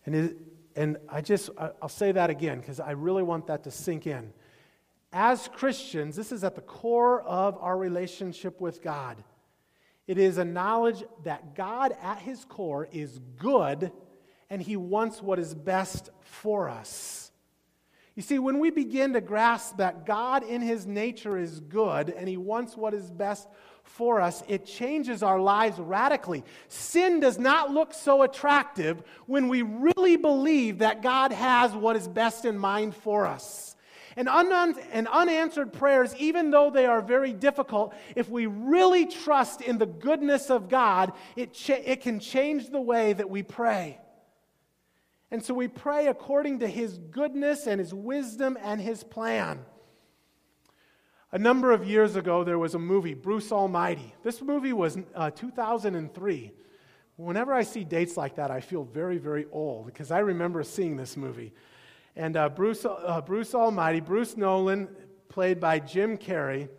And 0.05 0.35
and 0.75 0.97
I 1.07 1.21
just, 1.21 1.49
I'll 1.57 1.89
say 1.89 2.11
that 2.11 2.29
again 2.29 2.59
because 2.59 2.79
I 2.79 2.91
really 2.91 3.23
want 3.23 3.47
that 3.47 3.63
to 3.63 3.71
sink 3.71 4.07
in. 4.07 4.33
As 5.11 5.47
Christians, 5.47 6.15
this 6.15 6.31
is 6.31 6.43
at 6.43 6.55
the 6.55 6.61
core 6.61 7.21
of 7.21 7.57
our 7.59 7.77
relationship 7.77 8.59
with 8.59 8.81
God. 8.81 9.23
It 10.07 10.17
is 10.17 10.37
a 10.37 10.45
knowledge 10.45 11.03
that 11.23 11.55
God, 11.55 11.95
at 12.01 12.19
his 12.19 12.43
core, 12.45 12.87
is 12.91 13.19
good 13.37 13.91
and 14.49 14.61
he 14.61 14.75
wants 14.75 15.21
what 15.21 15.39
is 15.39 15.55
best 15.55 16.09
for 16.21 16.69
us. 16.69 17.31
You 18.15 18.21
see, 18.21 18.37
when 18.37 18.59
we 18.59 18.69
begin 18.69 19.13
to 19.13 19.21
grasp 19.21 19.77
that 19.77 20.05
God 20.05 20.43
in 20.43 20.61
his 20.61 20.85
nature 20.85 21.37
is 21.37 21.59
good 21.59 22.09
and 22.09 22.27
he 22.27 22.37
wants 22.37 22.77
what 22.77 22.93
is 22.93 23.09
best 23.09 23.47
for 23.83 24.21
us, 24.21 24.43
it 24.47 24.65
changes 24.65 25.21
our 25.21 25.39
lives 25.39 25.77
radically. 25.77 26.43
Sin 26.67 27.19
does 27.19 27.37
not 27.37 27.71
look 27.71 27.93
so 27.93 28.23
attractive 28.23 29.03
when 29.27 29.47
we 29.47 29.61
really 29.61 30.15
believe 30.15 30.79
that 30.79 31.03
God 31.03 31.31
has 31.31 31.73
what 31.73 31.95
is 31.95 32.07
best 32.07 32.45
in 32.45 32.57
mind 32.57 32.95
for 32.95 33.27
us. 33.27 33.75
And, 34.15 34.29
un- 34.29 34.75
and 34.91 35.07
unanswered 35.07 35.73
prayers, 35.73 36.15
even 36.17 36.51
though 36.51 36.69
they 36.69 36.85
are 36.85 37.01
very 37.01 37.33
difficult, 37.33 37.93
if 38.15 38.29
we 38.29 38.45
really 38.45 39.05
trust 39.05 39.61
in 39.61 39.77
the 39.77 39.85
goodness 39.85 40.49
of 40.49 40.69
God, 40.69 41.13
it, 41.35 41.53
cha- 41.53 41.81
it 41.83 42.01
can 42.01 42.19
change 42.19 42.69
the 42.69 42.81
way 42.81 43.13
that 43.13 43.29
we 43.29 43.43
pray. 43.43 43.99
And 45.31 45.43
so 45.43 45.55
we 45.55 45.67
pray 45.67 46.07
according 46.07 46.59
to 46.59 46.67
His 46.67 46.97
goodness 46.97 47.65
and 47.65 47.79
His 47.79 47.93
wisdom 47.93 48.57
and 48.61 48.79
His 48.79 49.03
plan. 49.03 49.65
A 51.33 51.39
number 51.39 51.71
of 51.71 51.83
years 51.83 52.15
ago, 52.15 52.43
there 52.43 52.59
was 52.59 52.75
a 52.75 52.79
movie, 52.79 53.15
Bruce 53.15 53.51
Almighty. 53.51 54.13
This 54.21 54.39
movie 54.39 54.71
was 54.71 54.99
uh, 55.15 55.31
2003. 55.31 56.51
Whenever 57.15 57.51
I 57.51 57.63
see 57.63 57.83
dates 57.83 58.15
like 58.15 58.35
that, 58.35 58.51
I 58.51 58.61
feel 58.61 58.83
very, 58.83 59.17
very 59.17 59.47
old 59.51 59.87
because 59.87 60.11
I 60.11 60.19
remember 60.19 60.61
seeing 60.61 60.95
this 60.95 61.17
movie. 61.17 61.51
And 62.15 62.37
uh, 62.37 62.49
Bruce, 62.49 62.85
uh, 62.85 63.19
Bruce 63.25 63.55
Almighty, 63.55 63.99
Bruce 63.99 64.37
Nolan, 64.37 64.87
played 65.27 65.59
by 65.59 65.79
Jim 65.79 66.19
Carrey, 66.19 66.69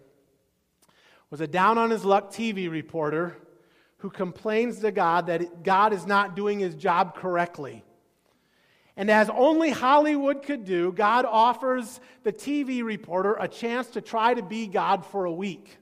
was 1.30 1.40
a 1.40 1.48
down 1.48 1.76
on 1.76 1.90
his 1.90 2.04
luck 2.04 2.30
TV 2.30 2.70
reporter 2.70 3.36
who 3.96 4.08
complains 4.08 4.78
to 4.78 4.92
God 4.92 5.26
that 5.26 5.64
God 5.64 5.92
is 5.92 6.06
not 6.06 6.36
doing 6.36 6.60
his 6.60 6.76
job 6.76 7.16
correctly. 7.16 7.82
And 8.96 9.10
as 9.10 9.28
only 9.28 9.70
Hollywood 9.70 10.42
could 10.42 10.64
do, 10.64 10.92
God 10.92 11.24
offers 11.24 12.00
the 12.22 12.32
TV 12.32 12.84
reporter 12.84 13.34
a 13.34 13.48
chance 13.48 13.88
to 13.88 14.00
try 14.00 14.34
to 14.34 14.42
be 14.42 14.66
God 14.68 15.04
for 15.04 15.24
a 15.24 15.32
week. 15.32 15.78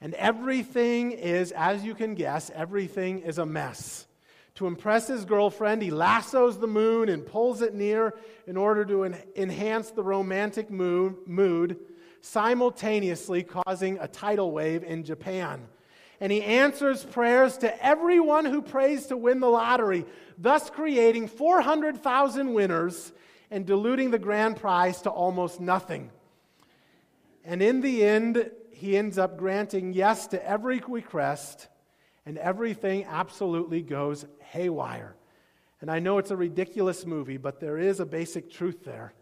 And 0.00 0.14
everything 0.14 1.12
is, 1.12 1.52
as 1.52 1.84
you 1.84 1.94
can 1.94 2.14
guess, 2.14 2.50
everything 2.54 3.20
is 3.20 3.38
a 3.38 3.46
mess. 3.46 4.06
To 4.56 4.66
impress 4.66 5.08
his 5.08 5.24
girlfriend, 5.24 5.82
he 5.82 5.90
lassos 5.90 6.58
the 6.58 6.66
moon 6.66 7.08
and 7.08 7.24
pulls 7.24 7.62
it 7.62 7.74
near 7.74 8.14
in 8.46 8.56
order 8.56 8.84
to 8.84 9.04
en- 9.04 9.16
enhance 9.34 9.90
the 9.90 10.02
romantic 10.02 10.70
mood, 10.70 11.16
mood, 11.26 11.78
simultaneously 12.20 13.42
causing 13.42 13.98
a 13.98 14.06
tidal 14.06 14.52
wave 14.52 14.84
in 14.84 15.02
Japan 15.04 15.66
and 16.22 16.30
he 16.30 16.40
answers 16.40 17.04
prayers 17.04 17.58
to 17.58 17.84
everyone 17.84 18.44
who 18.44 18.62
prays 18.62 19.06
to 19.06 19.16
win 19.16 19.40
the 19.40 19.48
lottery, 19.48 20.06
thus 20.38 20.70
creating 20.70 21.26
400,000 21.26 22.54
winners 22.54 23.10
and 23.50 23.66
diluting 23.66 24.12
the 24.12 24.20
grand 24.20 24.56
prize 24.56 25.02
to 25.02 25.10
almost 25.10 25.60
nothing. 25.60 26.12
And 27.44 27.60
in 27.60 27.80
the 27.80 28.04
end, 28.04 28.52
he 28.70 28.96
ends 28.96 29.18
up 29.18 29.36
granting 29.36 29.94
yes 29.94 30.28
to 30.28 30.48
every 30.48 30.80
request, 30.86 31.66
and 32.24 32.38
everything 32.38 33.04
absolutely 33.04 33.82
goes 33.82 34.24
haywire. 34.44 35.16
And 35.80 35.90
I 35.90 35.98
know 35.98 36.18
it's 36.18 36.30
a 36.30 36.36
ridiculous 36.36 37.04
movie, 37.04 37.36
but 37.36 37.58
there 37.58 37.78
is 37.78 37.98
a 37.98 38.06
basic 38.06 38.48
truth 38.48 38.84
there 38.84 39.12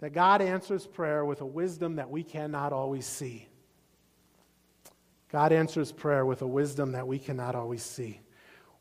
that 0.00 0.12
God 0.12 0.42
answers 0.42 0.88
prayer 0.88 1.24
with 1.24 1.40
a 1.40 1.46
wisdom 1.46 1.96
that 1.96 2.10
we 2.10 2.24
cannot 2.24 2.72
always 2.72 3.06
see. 3.06 3.46
God 5.30 5.52
answers 5.52 5.92
prayer 5.92 6.24
with 6.24 6.42
a 6.42 6.46
wisdom 6.46 6.92
that 6.92 7.06
we 7.06 7.18
cannot 7.18 7.54
always 7.54 7.82
see. 7.82 8.20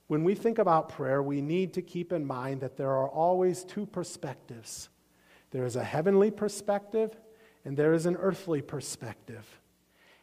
When 0.08 0.24
we 0.24 0.36
think 0.36 0.60
about 0.60 0.90
prayer, 0.90 1.22
we 1.24 1.42
need 1.42 1.74
to 1.74 1.82
keep 1.82 2.14
in 2.14 2.26
mind 2.26 2.62
that 2.62 2.78
there 2.78 2.92
are 2.92 3.10
always 3.10 3.64
two 3.64 3.86
perspectives 3.86 4.90
there 5.56 5.66
is 5.66 5.78
a 5.78 5.84
heavenly 5.86 6.32
perspective, 6.32 7.18
and 7.64 7.78
there 7.78 7.94
is 7.94 8.06
an 8.06 8.18
earthly 8.18 8.62
perspective. 8.62 9.46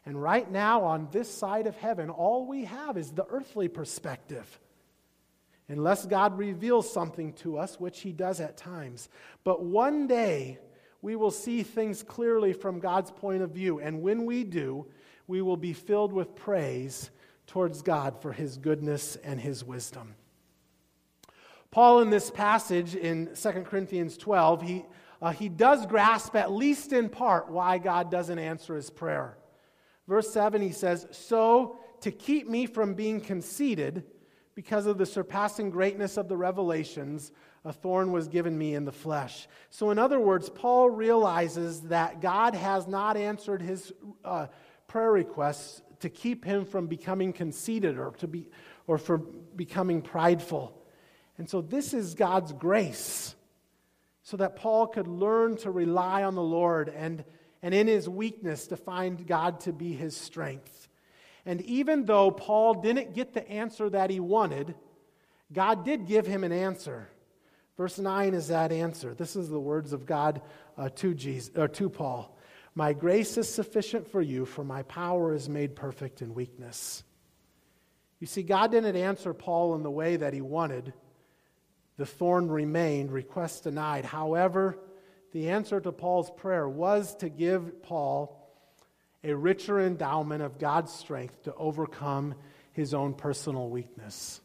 And 0.05 0.21
right 0.21 0.49
now, 0.49 0.83
on 0.83 1.07
this 1.11 1.27
side 1.27 1.65
of 1.65 1.75
heaven, 1.75 2.11
all 2.11 2.45
we 2.45 2.65
have 2.65 2.97
is 2.97 3.09
the 3.11 3.25
earthly 3.25 3.67
perspective. 3.67 4.59
Unless 5.67 6.05
God 6.05 6.37
reveals 6.37 6.93
something 6.93 7.33
to 7.37 7.57
us, 7.57 7.79
which 7.79 8.01
He 8.01 8.11
does 8.11 8.39
at 8.41 8.57
times. 8.57 9.09
But 9.43 9.63
one 9.63 10.05
day, 10.05 10.59
we 11.01 11.15
will 11.15 11.31
see 11.31 11.63
things 11.63 12.03
clearly 12.03 12.53
from 12.53 12.79
God's 12.79 13.09
point 13.09 13.41
of 13.41 13.49
view. 13.49 13.79
And 13.79 14.03
when 14.03 14.25
we 14.25 14.43
do, 14.43 14.85
we 15.27 15.41
will 15.41 15.57
be 15.57 15.73
filled 15.73 16.13
with 16.13 16.35
praise 16.35 17.09
towards 17.47 17.81
God 17.81 18.21
for 18.21 18.31
his 18.31 18.57
goodness 18.57 19.15
and 19.17 19.39
his 19.39 19.63
wisdom. 19.63 20.15
Paul, 21.71 22.01
in 22.01 22.09
this 22.09 22.29
passage 22.29 22.95
in 22.95 23.29
2 23.35 23.49
Corinthians 23.63 24.17
12, 24.17 24.61
he, 24.61 24.85
uh, 25.21 25.31
he 25.31 25.49
does 25.49 25.85
grasp, 25.85 26.35
at 26.35 26.51
least 26.51 26.93
in 26.93 27.09
part, 27.09 27.49
why 27.49 27.79
God 27.79 28.11
doesn't 28.11 28.37
answer 28.37 28.75
his 28.75 28.89
prayer. 28.89 29.37
Verse 30.07 30.31
7, 30.31 30.61
he 30.61 30.71
says, 30.71 31.07
So, 31.11 31.79
to 32.01 32.11
keep 32.11 32.47
me 32.47 32.65
from 32.65 32.93
being 32.93 33.21
conceited, 33.21 34.03
because 34.55 34.85
of 34.85 34.97
the 34.97 35.05
surpassing 35.05 35.69
greatness 35.69 36.17
of 36.17 36.27
the 36.27 36.37
revelations, 36.37 37.31
a 37.65 37.73
thorn 37.73 38.11
was 38.11 38.27
given 38.27 38.57
me 38.57 38.75
in 38.75 38.85
the 38.85 38.91
flesh. 38.91 39.47
So, 39.69 39.89
in 39.89 39.97
other 39.97 40.19
words, 40.19 40.49
Paul 40.49 40.89
realizes 40.89 41.81
that 41.83 42.21
God 42.21 42.53
has 42.53 42.87
not 42.87 43.17
answered 43.17 43.61
his 43.61 43.91
uh, 44.23 44.47
prayer 44.93 45.11
requests 45.11 45.81
to 46.01 46.07
keep 46.07 46.45
him 46.45 46.65
from 46.65 46.85
becoming 46.85 47.33
conceited 47.33 47.97
or, 47.97 48.11
to 48.11 48.27
be, 48.27 48.45
or 48.85 48.99
from 48.99 49.27
becoming 49.55 50.03
prideful. 50.03 50.79
And 51.39 51.49
so, 51.49 51.61
this 51.61 51.95
is 51.95 52.13
God's 52.13 52.53
grace 52.53 53.33
so 54.21 54.37
that 54.37 54.55
Paul 54.55 54.85
could 54.85 55.07
learn 55.07 55.57
to 55.57 55.71
rely 55.71 56.21
on 56.21 56.35
the 56.35 56.43
Lord 56.43 56.89
and, 56.89 57.23
and 57.63 57.73
in 57.73 57.87
his 57.87 58.07
weakness 58.07 58.67
to 58.67 58.77
find 58.77 59.25
God 59.25 59.61
to 59.61 59.73
be 59.73 59.93
his 59.93 60.15
strength. 60.15 60.87
And 61.43 61.61
even 61.61 62.05
though 62.05 62.29
Paul 62.29 62.75
didn't 62.75 63.15
get 63.15 63.33
the 63.33 63.49
answer 63.49 63.89
that 63.89 64.11
he 64.11 64.19
wanted, 64.19 64.75
God 65.51 65.83
did 65.83 66.05
give 66.05 66.27
him 66.27 66.43
an 66.43 66.51
answer. 66.51 67.09
Verse 67.77 67.97
9 67.97 68.35
is 68.35 68.49
that 68.49 68.71
answer. 68.71 69.15
This 69.15 69.35
is 69.35 69.49
the 69.49 69.59
words 69.59 69.91
of 69.91 70.05
God 70.05 70.43
uh, 70.77 70.89
to, 70.97 71.15
Jesus, 71.15 71.49
or 71.55 71.67
to 71.69 71.89
Paul. 71.89 72.32
My 72.75 72.93
grace 72.93 73.37
is 73.37 73.47
sufficient 73.47 74.09
for 74.11 74.21
you, 74.21 74.45
for 74.45 74.63
my 74.63 74.83
power 74.83 75.33
is 75.33 75.47
made 75.47 75.75
perfect 75.75 76.21
in 76.21 76.33
weakness. 76.33 77.03
You 78.19 78.27
see, 78.27 78.41
God 78.41 78.71
didn't 78.71 78.95
answer 78.95 79.33
Paul 79.33 79.75
in 79.75 79.83
the 79.83 79.91
way 79.91 80.15
that 80.15 80.33
he 80.33 80.41
wanted. 80.41 80.93
The 81.97 82.05
thorn 82.05 82.49
remained, 82.49 83.11
request 83.11 83.65
denied. 83.65 84.05
However, 84.05 84.79
the 85.33 85.49
answer 85.49 85.79
to 85.79 85.91
Paul's 85.91 86.31
prayer 86.31 86.67
was 86.67 87.15
to 87.17 87.29
give 87.29 87.83
Paul 87.83 88.39
a 89.23 89.35
richer 89.35 89.79
endowment 89.79 90.41
of 90.41 90.57
God's 90.57 90.91
strength 90.91 91.43
to 91.43 91.53
overcome 91.55 92.35
his 92.71 92.93
own 92.93 93.13
personal 93.13 93.69
weakness. 93.69 94.41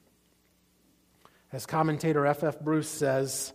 As 1.50 1.64
commentator 1.64 2.26
F.F. 2.26 2.60
Bruce 2.60 2.88
says, 2.88 3.52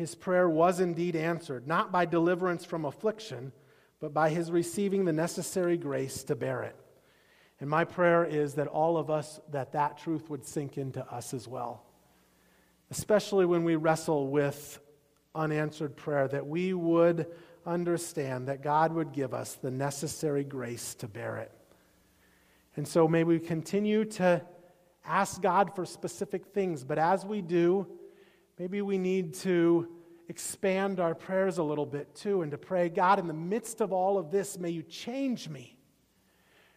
his 0.00 0.14
prayer 0.14 0.48
was 0.48 0.80
indeed 0.80 1.14
answered, 1.14 1.66
not 1.66 1.92
by 1.92 2.04
deliverance 2.04 2.64
from 2.64 2.84
affliction, 2.84 3.52
but 4.00 4.14
by 4.14 4.30
his 4.30 4.50
receiving 4.50 5.04
the 5.04 5.12
necessary 5.12 5.76
grace 5.76 6.24
to 6.24 6.34
bear 6.34 6.62
it. 6.62 6.76
And 7.60 7.68
my 7.68 7.84
prayer 7.84 8.24
is 8.24 8.54
that 8.54 8.66
all 8.66 8.96
of 8.96 9.10
us, 9.10 9.38
that 9.50 9.72
that 9.72 9.98
truth 9.98 10.30
would 10.30 10.46
sink 10.46 10.78
into 10.78 11.04
us 11.12 11.34
as 11.34 11.46
well. 11.46 11.84
Especially 12.90 13.44
when 13.44 13.64
we 13.64 13.76
wrestle 13.76 14.28
with 14.28 14.80
unanswered 15.34 15.96
prayer, 15.96 16.26
that 16.28 16.46
we 16.46 16.72
would 16.72 17.26
understand 17.66 18.48
that 18.48 18.62
God 18.62 18.92
would 18.92 19.12
give 19.12 19.34
us 19.34 19.54
the 19.54 19.70
necessary 19.70 20.44
grace 20.44 20.94
to 20.96 21.06
bear 21.06 21.36
it. 21.36 21.52
And 22.76 22.88
so 22.88 23.06
may 23.06 23.24
we 23.24 23.38
continue 23.38 24.06
to 24.06 24.42
ask 25.04 25.42
God 25.42 25.74
for 25.74 25.84
specific 25.84 26.46
things, 26.46 26.84
but 26.84 26.98
as 26.98 27.26
we 27.26 27.42
do, 27.42 27.86
Maybe 28.60 28.82
we 28.82 28.98
need 28.98 29.32
to 29.36 29.88
expand 30.28 31.00
our 31.00 31.14
prayers 31.14 31.56
a 31.56 31.62
little 31.62 31.86
bit 31.86 32.14
too 32.14 32.42
and 32.42 32.50
to 32.50 32.58
pray, 32.58 32.90
God, 32.90 33.18
in 33.18 33.26
the 33.26 33.32
midst 33.32 33.80
of 33.80 33.90
all 33.90 34.18
of 34.18 34.30
this, 34.30 34.58
may 34.58 34.68
you 34.68 34.82
change 34.82 35.48
me. 35.48 35.78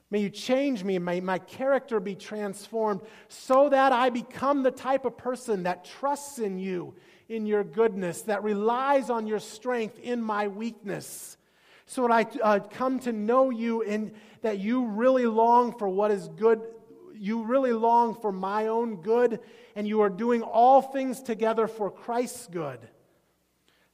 May 0.10 0.19
you 0.19 0.30
change 0.30 0.86
me. 0.86 0.98
May 0.98 1.19
my 1.19 1.39
character 1.39 2.00
be 2.00 2.15
transformed 2.15 3.02
so 3.28 3.67
that 3.67 3.91
I 3.91 4.12
become 4.12 4.63
the 4.63 4.72
type 4.72 5.04
of 5.04 5.17
person 5.17 5.63
that 5.63 5.84
trusts 5.84 6.39
in 6.39 6.58
you, 6.58 6.96
in 7.28 7.46
your 7.46 7.65
goodness, 7.65 8.22
that 8.22 8.43
relies 8.43 9.10
on 9.10 9.28
your 9.28 9.39
strength 9.39 10.00
in 10.00 10.22
my 10.22 10.48
weakness. 10.48 11.36
So 11.86 12.08
that 12.08 12.13
I 12.13 12.39
uh, 12.39 12.60
come 12.60 12.98
to 13.00 13.12
know 13.12 13.50
you 13.50 13.84
and 13.84 14.13
that 14.41 14.58
you 14.58 14.86
really 14.86 15.26
long 15.26 15.78
for 15.78 15.89
what 15.89 16.12
is 16.12 16.30
good 16.30 16.62
you 17.23 17.43
really 17.43 17.71
long 17.71 18.15
for 18.15 18.33
my 18.33 18.67
own 18.67 18.97
good, 18.97 19.39
and 19.77 19.88
you 19.88 20.01
are 20.01 20.09
doing 20.09 20.41
all 20.41 20.81
things 20.81 21.21
together 21.21 21.67
for 21.67 21.89
Christ's 21.89 22.47
good. 22.47 22.79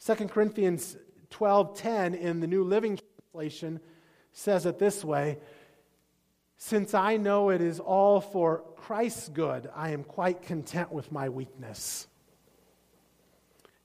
2 0.04 0.30
Corinthians 0.30 0.98
12:10 1.30 2.16
in 2.16 2.40
the 2.40 2.48
New 2.48 2.64
Living 2.64 2.98
Translation 3.32 3.82
says 4.32 4.66
it 4.66 4.80
this 4.80 5.06
way: 5.06 5.38
Since 6.58 6.96
I 6.96 7.18
know 7.18 7.52
it 7.52 7.62
is 7.62 7.80
all 7.80 8.20
for 8.20 8.64
Christ's 8.76 9.30
good, 9.30 9.70
I 9.76 9.90
am 9.92 10.04
quite 10.04 10.42
content 10.42 10.92
with 10.92 11.12
my 11.12 11.30
weakness. 11.30 12.08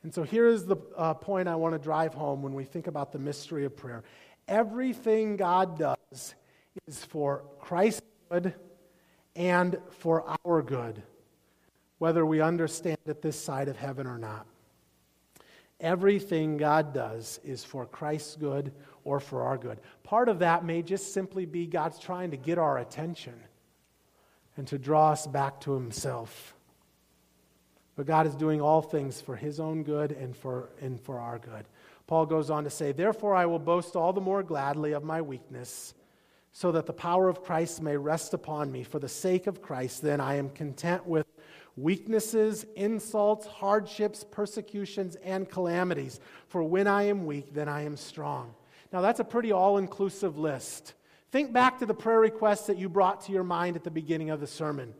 And 0.02 0.14
so 0.14 0.22
here 0.22 0.46
is 0.46 0.64
the 0.64 0.76
uh, 0.96 1.12
point 1.12 1.48
I 1.48 1.56
want 1.56 1.74
to 1.74 1.78
drive 1.78 2.14
home 2.14 2.42
when 2.42 2.54
we 2.54 2.64
think 2.64 2.86
about 2.86 3.12
the 3.12 3.18
mystery 3.18 3.66
of 3.66 3.76
prayer. 3.76 4.04
Everything 4.48 5.36
God 5.36 5.78
does 5.78 6.34
is 6.86 7.04
for 7.04 7.44
Christ's 7.58 8.00
good 8.30 8.54
and 9.36 9.78
for 9.90 10.36
our 10.44 10.62
good, 10.62 11.02
whether 11.98 12.24
we 12.24 12.40
understand 12.40 12.98
it 13.06 13.22
this 13.22 13.40
side 13.40 13.68
of 13.68 13.76
heaven 13.76 14.06
or 14.06 14.18
not. 14.18 14.46
Everything 15.80 16.56
God 16.56 16.94
does 16.94 17.40
is 17.44 17.64
for 17.64 17.84
Christ's 17.84 18.36
good 18.36 18.72
or 19.02 19.20
for 19.20 19.42
our 19.42 19.58
good. 19.58 19.80
Part 20.02 20.28
of 20.28 20.38
that 20.38 20.64
may 20.64 20.82
just 20.82 21.12
simply 21.12 21.46
be 21.46 21.66
God's 21.66 21.98
trying 21.98 22.30
to 22.30 22.36
get 22.36 22.58
our 22.58 22.78
attention 22.78 23.34
and 24.56 24.66
to 24.68 24.78
draw 24.78 25.10
us 25.10 25.26
back 25.26 25.60
to 25.62 25.74
Himself. 25.74 26.54
But 27.96 28.06
God 28.06 28.26
is 28.26 28.34
doing 28.34 28.60
all 28.60 28.82
things 28.82 29.20
for 29.20 29.36
His 29.36 29.60
own 29.60 29.82
good 29.82 30.12
and 30.12 30.36
for, 30.36 30.70
and 30.80 31.00
for 31.00 31.18
our 31.18 31.38
good. 31.38 31.66
Paul 32.06 32.26
goes 32.26 32.50
on 32.50 32.64
to 32.64 32.70
say, 32.70 32.92
Therefore, 32.92 33.34
I 33.34 33.46
will 33.46 33.58
boast 33.58 33.96
all 33.96 34.12
the 34.12 34.20
more 34.20 34.42
gladly 34.42 34.92
of 34.92 35.04
my 35.04 35.22
weakness 35.22 35.94
so 36.56 36.70
that 36.70 36.86
the 36.86 36.92
power 36.92 37.28
of 37.28 37.42
Christ 37.42 37.82
may 37.82 37.96
rest 37.96 38.32
upon 38.32 38.70
me. 38.70 38.84
For 38.84 39.00
the 39.00 39.08
sake 39.08 39.48
of 39.48 39.60
Christ, 39.60 40.02
then, 40.02 40.20
I 40.20 40.36
am 40.36 40.50
content 40.50 41.04
with 41.04 41.26
weaknesses, 41.76 42.64
insults, 42.76 43.44
hardships, 43.44 44.24
persecutions, 44.24 45.16
and 45.16 45.50
calamities. 45.50 46.20
For 46.46 46.62
when 46.62 46.86
I 46.86 47.02
am 47.08 47.26
weak, 47.26 47.52
then 47.52 47.68
I 47.68 47.82
am 47.82 47.96
strong. 47.96 48.54
Now, 48.92 49.00
that's 49.00 49.18
a 49.18 49.24
pretty 49.24 49.50
all 49.50 49.78
inclusive 49.78 50.38
list. 50.38 50.94
Think 51.32 51.52
back 51.52 51.80
to 51.80 51.86
the 51.86 51.92
prayer 51.92 52.20
requests 52.20 52.68
that 52.68 52.78
you 52.78 52.88
brought 52.88 53.22
to 53.22 53.32
your 53.32 53.42
mind 53.42 53.74
at 53.74 53.82
the 53.82 53.90
beginning 53.90 54.30
of 54.30 54.38
the 54.38 54.46
sermon. 54.46 54.94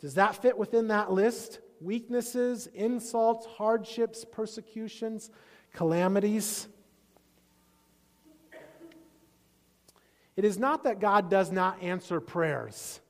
Does 0.00 0.14
that 0.14 0.40
fit 0.40 0.56
within 0.56 0.86
that 0.88 1.10
list? 1.10 1.58
Weaknesses, 1.80 2.68
insults, 2.68 3.44
hardships, 3.44 4.24
persecutions, 4.24 5.30
calamities? 5.74 6.68
It 10.38 10.44
is 10.44 10.56
not 10.56 10.84
that 10.84 11.00
God 11.00 11.30
does 11.30 11.50
not 11.50 11.82
answer 11.82 12.20
prayers. 12.20 13.00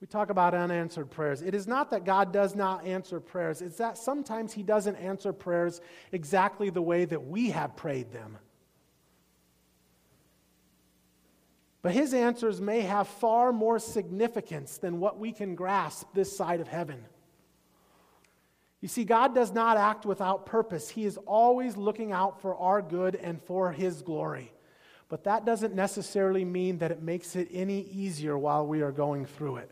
We 0.00 0.06
talk 0.06 0.30
about 0.30 0.54
unanswered 0.54 1.10
prayers. 1.10 1.42
It 1.42 1.52
is 1.52 1.66
not 1.66 1.90
that 1.90 2.04
God 2.04 2.32
does 2.32 2.54
not 2.54 2.86
answer 2.86 3.18
prayers, 3.18 3.62
it's 3.62 3.78
that 3.78 3.98
sometimes 3.98 4.52
He 4.52 4.62
doesn't 4.62 4.94
answer 4.94 5.32
prayers 5.32 5.80
exactly 6.12 6.70
the 6.70 6.80
way 6.80 7.04
that 7.04 7.26
we 7.26 7.50
have 7.50 7.74
prayed 7.74 8.12
them. 8.12 8.38
But 11.82 11.94
His 11.94 12.14
answers 12.14 12.60
may 12.60 12.82
have 12.82 13.08
far 13.08 13.52
more 13.52 13.80
significance 13.80 14.78
than 14.78 15.00
what 15.00 15.18
we 15.18 15.32
can 15.32 15.56
grasp 15.56 16.06
this 16.14 16.36
side 16.36 16.60
of 16.60 16.68
heaven. 16.68 17.04
You 18.80 18.86
see, 18.86 19.02
God 19.02 19.34
does 19.34 19.50
not 19.50 19.78
act 19.78 20.06
without 20.06 20.46
purpose. 20.46 20.88
He 20.88 21.06
is 21.06 21.16
always 21.26 21.76
looking 21.76 22.12
out 22.12 22.40
for 22.40 22.54
our 22.54 22.80
good 22.80 23.16
and 23.16 23.42
for 23.42 23.72
His 23.72 24.00
glory. 24.00 24.52
But 25.08 25.24
that 25.24 25.44
doesn't 25.44 25.74
necessarily 25.74 26.44
mean 26.44 26.78
that 26.78 26.90
it 26.90 27.02
makes 27.02 27.34
it 27.34 27.48
any 27.52 27.82
easier 27.82 28.36
while 28.36 28.66
we 28.66 28.82
are 28.82 28.92
going 28.92 29.24
through 29.24 29.56
it. 29.56 29.70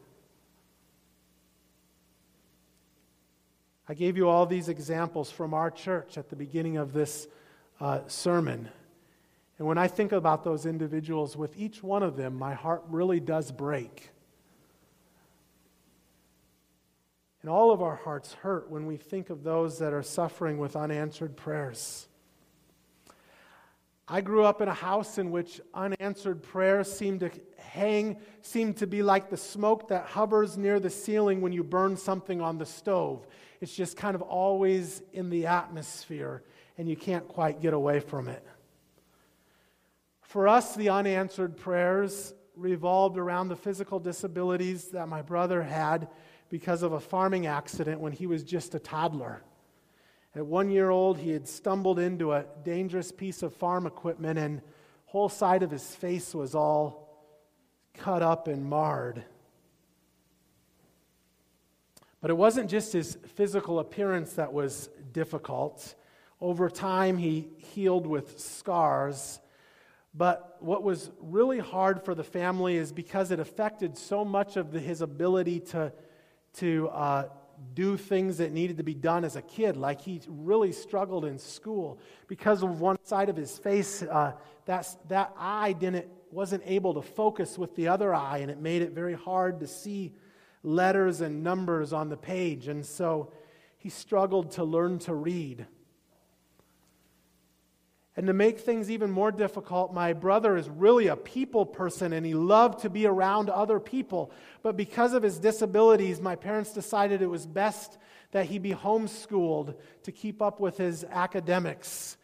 I 3.89 3.95
gave 3.95 4.17
you 4.17 4.29
all 4.29 4.47
these 4.47 4.69
examples 4.69 5.31
from 5.31 5.55
our 5.55 5.71
church 5.71 6.19
at 6.19 6.29
the 6.29 6.37
beginning 6.37 6.77
of 6.77 6.93
this 6.93 7.29
uh, 7.81 8.01
sermon. 8.09 8.69
And 9.59 9.69
when 9.69 9.79
I 9.79 9.89
think 9.89 10.13
about 10.13 10.43
those 10.43 10.67
individuals, 10.67 11.37
with 11.37 11.57
each 11.57 11.83
one 11.83 12.03
of 12.03 12.17
them, 12.17 12.35
my 12.35 12.55
heart 12.55 12.83
really 12.89 13.21
does 13.21 13.53
break. 13.53 14.11
And 17.43 17.51
all 17.51 17.71
of 17.71 17.81
our 17.81 17.95
hearts 17.95 18.33
hurt 18.33 18.71
when 18.71 18.87
we 18.87 18.97
think 18.97 19.31
of 19.31 19.45
those 19.45 19.79
that 19.79 19.93
are 19.93 20.03
suffering 20.03 20.59
with 20.59 20.75
unanswered 20.75 21.37
prayers. 21.37 22.09
I 24.09 24.21
grew 24.21 24.45
up 24.45 24.61
in 24.61 24.69
a 24.69 24.75
house 24.75 25.19
in 25.19 25.33
which 25.33 25.61
unanswered 25.75 26.43
prayers 26.43 26.91
seemed 26.93 27.21
to 27.21 27.31
hang, 27.59 28.19
seemed 28.41 28.77
to 28.77 28.87
be 28.87 29.03
like 29.03 29.31
the 29.31 29.37
smoke 29.37 29.89
that 29.89 30.07
hovers 30.07 30.57
near 30.57 30.79
the 30.79 30.91
ceiling 30.91 31.41
when 31.41 31.53
you 31.53 31.65
burn 31.65 31.97
something 31.97 32.41
on 32.41 32.57
the 32.57 32.67
stove. 32.67 33.27
It's 33.61 33.75
just 33.75 33.97
kind 33.97 34.15
of 34.15 34.23
always 34.23 35.03
in 35.13 35.29
the 35.29 35.47
atmosphere, 35.47 36.45
and 36.79 36.89
you 36.89 36.97
can't 36.97 37.27
quite 37.27 37.61
get 37.61 37.75
away 37.75 37.99
from 37.99 38.29
it. 38.29 38.47
For 40.23 40.47
us, 40.47 40.77
the 40.77 40.89
unanswered 40.91 41.57
prayers 41.57 42.33
revolved 42.55 43.19
around 43.19 43.49
the 43.49 43.57
physical 43.57 43.99
disabilities 43.99 44.89
that 44.89 45.09
my 45.09 45.23
brother 45.23 45.63
had 45.63 46.09
because 46.49 46.83
of 46.83 46.93
a 46.93 47.01
farming 47.01 47.47
accident 47.47 48.01
when 48.01 48.13
he 48.13 48.27
was 48.27 48.45
just 48.45 48.75
a 48.75 48.79
toddler. 48.79 49.43
At 50.37 50.45
one 50.45 50.69
year 50.69 50.91
old, 50.91 51.17
he 51.17 51.31
had 51.31 51.49
stumbled 51.49 51.99
into 51.99 52.35
a 52.35 52.45
dangerous 52.63 53.11
piece 53.11 53.43
of 53.43 53.55
farm 53.55 53.87
equipment, 53.87 54.39
and 54.39 54.61
whole 55.07 55.31
side 55.31 55.63
of 55.63 55.71
his 55.71 55.95
face 55.95 56.35
was 56.35 56.55
all 56.55 57.25
cut 57.95 58.23
up 58.23 58.47
and 58.47 58.63
marred. 58.63 59.25
But 62.21 62.31
it 62.31 62.37
wasn't 62.37 62.69
just 62.69 62.93
his 62.93 63.17
physical 63.35 63.79
appearance 63.79 64.35
that 64.35 64.53
was 64.53 64.91
difficult. 65.15 65.95
Over 66.39 66.69
time, 66.69 67.17
he 67.17 67.49
healed 67.57 68.07
with 68.07 68.39
scars. 68.39 69.41
But 70.13 70.59
what 70.61 70.83
was 70.83 71.11
really 71.19 71.61
hard 71.61 72.05
for 72.05 72.15
the 72.15 72.25
family 72.25 72.77
is 72.77 72.93
because 72.93 73.31
it 73.31 73.41
affected 73.41 73.97
so 73.97 74.23
much 74.23 74.59
of 74.59 74.71
the, 74.71 74.81
his 74.81 75.01
ability 75.01 75.61
to, 75.61 75.95
to 76.55 76.89
uh, 76.89 77.29
do 77.75 77.97
things 77.97 78.39
that 78.39 78.53
needed 78.53 78.79
to 78.79 78.83
be 78.83 78.95
done 78.95 79.25
as 79.25 79.37
a 79.37 79.43
kid. 79.43 79.77
Like 79.77 80.01
he 80.01 80.21
really 80.29 80.73
struggled 80.73 81.25
in 81.25 81.39
school 81.39 81.99
because 82.27 82.63
of 82.63 82.81
one 82.81 82.97
side 83.05 83.29
of 83.29 83.37
his 83.37 83.59
face. 83.59 84.03
Uh, 84.03 84.33
that, 84.67 84.89
that 85.09 85.33
eye 85.39 85.73
didn't, 85.73 86.07
wasn't 86.31 86.63
able 86.67 86.95
to 86.95 87.03
focus 87.03 87.59
with 87.59 87.75
the 87.77 87.89
other 87.89 88.15
eye, 88.15 88.39
and 88.39 88.51
it 88.51 88.61
made 88.61 88.83
it 88.83 88.93
very 88.93 89.15
hard 89.15 89.61
to 89.61 89.67
see 89.67 90.13
letters 90.63 91.21
and 91.21 91.43
numbers 91.43 91.93
on 91.93 92.09
the 92.09 92.17
page. 92.17 92.69
And 92.69 92.85
so 92.85 93.33
he 93.79 93.89
struggled 93.89 94.53
to 94.53 94.65
learn 94.65 94.99
to 95.01 95.15
read. 95.15 95.67
And 98.17 98.29
to 98.29 98.33
make 98.33 98.61
things 98.61 98.91
even 98.91 99.11
more 99.11 99.31
difficult, 99.31 99.93
my 99.93 100.15
brother 100.15 100.57
is 100.57 100.71
really 100.71 101.09
a 101.09 101.17
people 101.17 101.67
person 101.67 102.15
and 102.15 102.25
he 102.25 102.33
loved 102.33 102.81
to 102.81 102.91
be 102.91 103.07
around 103.07 103.51
other 103.51 103.79
people. 103.79 104.33
But 104.63 104.75
because 104.75 105.13
of 105.13 105.23
his 105.23 105.39
disabilities, 105.39 106.19
my 106.19 106.35
parents 106.35 106.73
decided 106.73 107.21
it 107.21 107.27
was 107.27 107.47
best 107.47 107.99
that 108.31 108.47
he 108.47 108.59
be 108.59 108.73
homeschooled 108.73 109.75
to 110.05 110.13
keep 110.13 110.41
up 110.41 110.61
with 110.61 110.79
his 110.79 111.05
academics. 111.05 112.17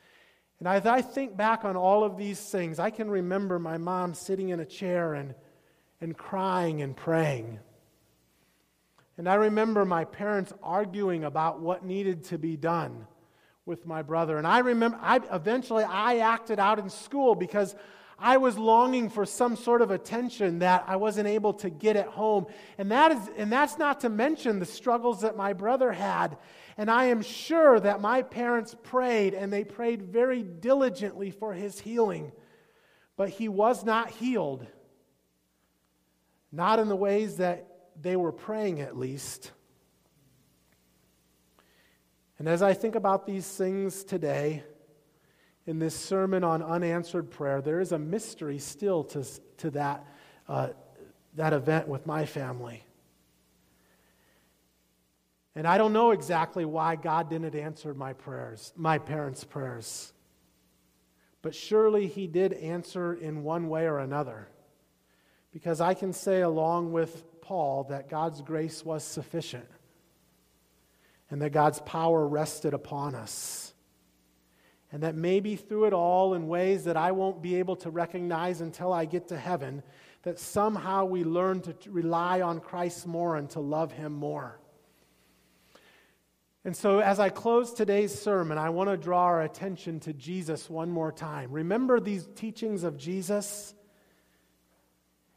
And 0.61 0.69
as 0.69 0.87
I 0.87 1.03
think 1.03 1.37
back 1.37 1.65
on 1.67 1.77
all 1.77 2.05
of 2.05 2.17
these 2.17 2.41
things, 2.41 2.79
I 2.79 2.89
can 2.89 3.11
remember 3.11 3.59
my 3.59 3.77
mom 3.77 4.15
sitting 4.15 4.49
in 4.49 4.61
a 4.61 4.65
chair 4.65 5.13
and, 5.13 5.35
and 6.01 6.17
crying 6.17 6.81
and 6.81 6.97
praying. 6.97 7.59
And 9.19 9.29
I 9.29 9.35
remember 9.35 9.85
my 9.85 10.07
parents 10.07 10.55
arguing 10.63 11.25
about 11.25 11.61
what 11.61 11.85
needed 11.85 12.25
to 12.25 12.39
be 12.39 12.57
done 12.57 13.07
with 13.65 13.87
my 13.87 14.03
brother. 14.03 14.39
And 14.39 14.47
I 14.47 14.59
remember, 14.59 14.99
I, 15.01 15.21
eventually, 15.33 15.85
I 15.85 16.19
acted 16.19 16.59
out 16.59 16.79
in 16.79 16.91
school 16.91 17.35
because 17.35 17.75
I 18.19 18.37
was 18.37 18.57
longing 18.57 19.09
for 19.09 19.27
some 19.27 19.57
sort 19.57 19.83
of 19.83 19.91
attention 19.91 20.61
that 20.61 20.85
I 20.87 20.97
wasn't 20.97 21.29
able 21.29 21.55
to 21.55 21.71
get 21.71 21.97
at 21.97 22.07
home. 22.07 22.47
And, 22.79 22.91
that 22.91 23.13
is, 23.13 23.31
and 23.37 23.51
that's 23.51 23.79
not 23.79 24.01
to 24.01 24.09
mention 24.09 24.59
the 24.59 24.67
struggles 24.67 25.23
that 25.23 25.37
my 25.37 25.53
brother 25.53 25.93
had. 25.93 26.39
And 26.77 26.91
I 26.91 27.07
am 27.07 27.23
sure 27.23 27.79
that 27.79 28.01
my 28.01 28.23
parents 28.23 28.75
prayed, 28.83 29.35
and 29.35 29.53
they 29.53 29.65
prayed 29.65 30.03
very 30.03 30.43
diligently 30.43 31.31
for 31.31 31.53
his 31.53 31.79
healing. 31.79 32.33
But 33.17 33.29
he 33.29 33.49
was 33.49 33.85
not 33.85 34.11
healed. 34.11 34.67
Not 36.51 36.79
in 36.79 36.89
the 36.89 36.97
ways 36.97 37.39
that 37.39 37.67
they 38.01 38.17
were 38.17 38.33
praying, 38.33 38.81
at 38.81 38.97
least. 38.97 39.51
And 42.43 42.49
as 42.49 42.61
I 42.61 42.75
think 42.75 42.97
about 42.97 43.25
these 43.25 43.47
things 43.47 44.03
today, 44.03 44.65
in 45.65 45.79
this 45.79 45.95
sermon 45.95 46.43
on 46.43 46.61
unanswered 46.61 47.31
prayer, 47.31 47.63
there 47.63 47.79
is 47.79 47.93
a 47.93 48.01
mystery 48.01 48.59
still 48.59 49.05
to, 49.05 49.25
to 49.59 49.71
that, 49.71 50.05
uh, 50.49 50.71
that 51.37 51.53
event 51.53 51.87
with 51.87 52.05
my 52.05 52.27
family. 52.27 52.85
And 55.55 55.69
I 55.69 55.79
don't 55.79 55.93
know 55.93 56.11
exactly 56.11 56.65
why 56.65 56.97
God 56.97 57.31
didn't 57.31 57.55
answer 57.55 57.95
my 57.95 58.13
prayers, 58.13 58.73
my 58.75 58.99
parents' 58.99 59.45
prayers. 59.45 60.13
But 61.43 61.55
surely 61.55 62.09
He 62.09 62.27
did 62.27 62.55
answer 62.55 63.15
in 63.15 63.45
one 63.45 63.69
way 63.69 63.85
or 63.85 64.01
another. 64.01 64.49
Because 65.53 65.81
I 65.81 65.95
can 65.95 66.13
say, 66.13 66.41
along 66.41 66.91
with 66.91 67.41
Paul, 67.41 67.85
that 67.85 68.11
God's 68.11 68.43
grace 68.43 68.85
was 68.85 69.05
sufficient 69.05 69.69
and 71.33 71.41
that 71.41 71.51
God's 71.51 71.81
power 71.81 72.29
rested 72.29 72.75
upon 72.75 73.15
us. 73.15 73.73
And 74.93 75.03
that 75.03 75.15
maybe 75.15 75.57
through 75.57 75.87
it 75.87 75.95
all, 75.95 76.35
in 76.35 76.47
ways 76.47 76.85
that 76.85 76.99
I 76.99 77.13
won't 77.13 77.41
be 77.41 77.57
able 77.57 77.77
to 77.77 77.91
recognize 77.91 78.61
until 78.61 78.93
I 78.93 79.07
get 79.07 79.29
to 79.29 79.39
heaven, 79.39 79.83
that 80.25 80.39
somehow 80.39 81.07
we 81.07 81.25
learn 81.25 81.63
to 81.63 81.75
rely 81.89 82.43
on 82.43 82.61
Christ 82.61 83.07
more 83.07 83.37
and 83.37 83.49
to 83.51 83.61
love 83.61 83.93
Him 83.93 84.13
more. 84.13 84.61
And 86.67 86.77
so, 86.77 86.99
as 86.99 87.19
I 87.19 87.31
close 87.31 87.73
today's 87.73 88.15
sermon, 88.15 88.59
I 88.59 88.69
want 88.69 88.91
to 88.91 88.99
draw 88.99 89.25
our 89.25 89.41
attention 89.41 90.01
to 90.01 90.13
Jesus 90.13 90.69
one 90.69 90.91
more 90.91 91.11
time. 91.11 91.51
Remember 91.51 91.99
these 91.99 92.29
teachings 92.37 92.85
of 92.85 92.99
Jesus? 92.99 93.75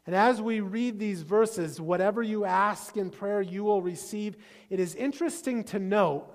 And 0.06 0.14
as 0.14 0.40
we 0.40 0.60
read 0.60 0.98
these 0.98 1.22
verses, 1.22 1.80
whatever 1.80 2.22
you 2.22 2.44
ask 2.44 2.96
in 2.96 3.10
prayer, 3.10 3.42
you 3.42 3.64
will 3.64 3.82
receive. 3.82 4.36
It 4.70 4.78
is 4.78 4.94
interesting 4.94 5.64
to 5.64 5.80
note 5.80 6.32